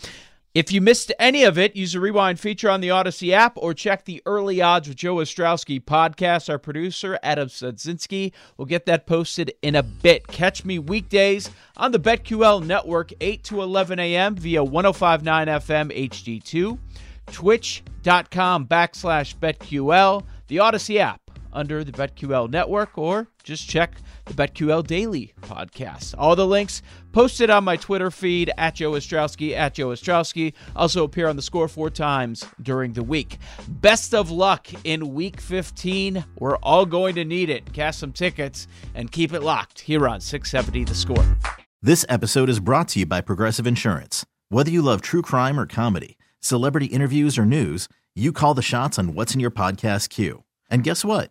[0.56, 3.74] If you missed any of it, use the rewind feature on the Audacy app or
[3.74, 6.48] check the Early Odds with Joe Ostrowski podcast.
[6.48, 10.26] Our producer, Adam Sadzinski, will get that posted in a bit.
[10.28, 14.34] Catch me weekdays on the BetQL network, 8 to 11 a.m.
[14.34, 16.78] via 1059 FM HD2,
[17.26, 21.25] twitch.com backslash BetQL, the Audacy app
[21.56, 23.96] under the BetQL network, or just check
[24.26, 26.14] the BetQL Daily podcast.
[26.18, 26.82] All the links
[27.12, 30.52] posted on my Twitter feed at Joe Ostrowski, at Joe Ostrowski.
[30.76, 33.38] Also appear on the score four times during the week.
[33.68, 36.24] Best of luck in week 15.
[36.38, 37.72] We're all going to need it.
[37.72, 41.36] Cast some tickets and keep it locked here on 670 The Score.
[41.80, 44.26] This episode is brought to you by Progressive Insurance.
[44.48, 48.98] Whether you love true crime or comedy, celebrity interviews or news, you call the shots
[48.98, 50.44] on what's in your podcast queue.
[50.70, 51.30] And guess what?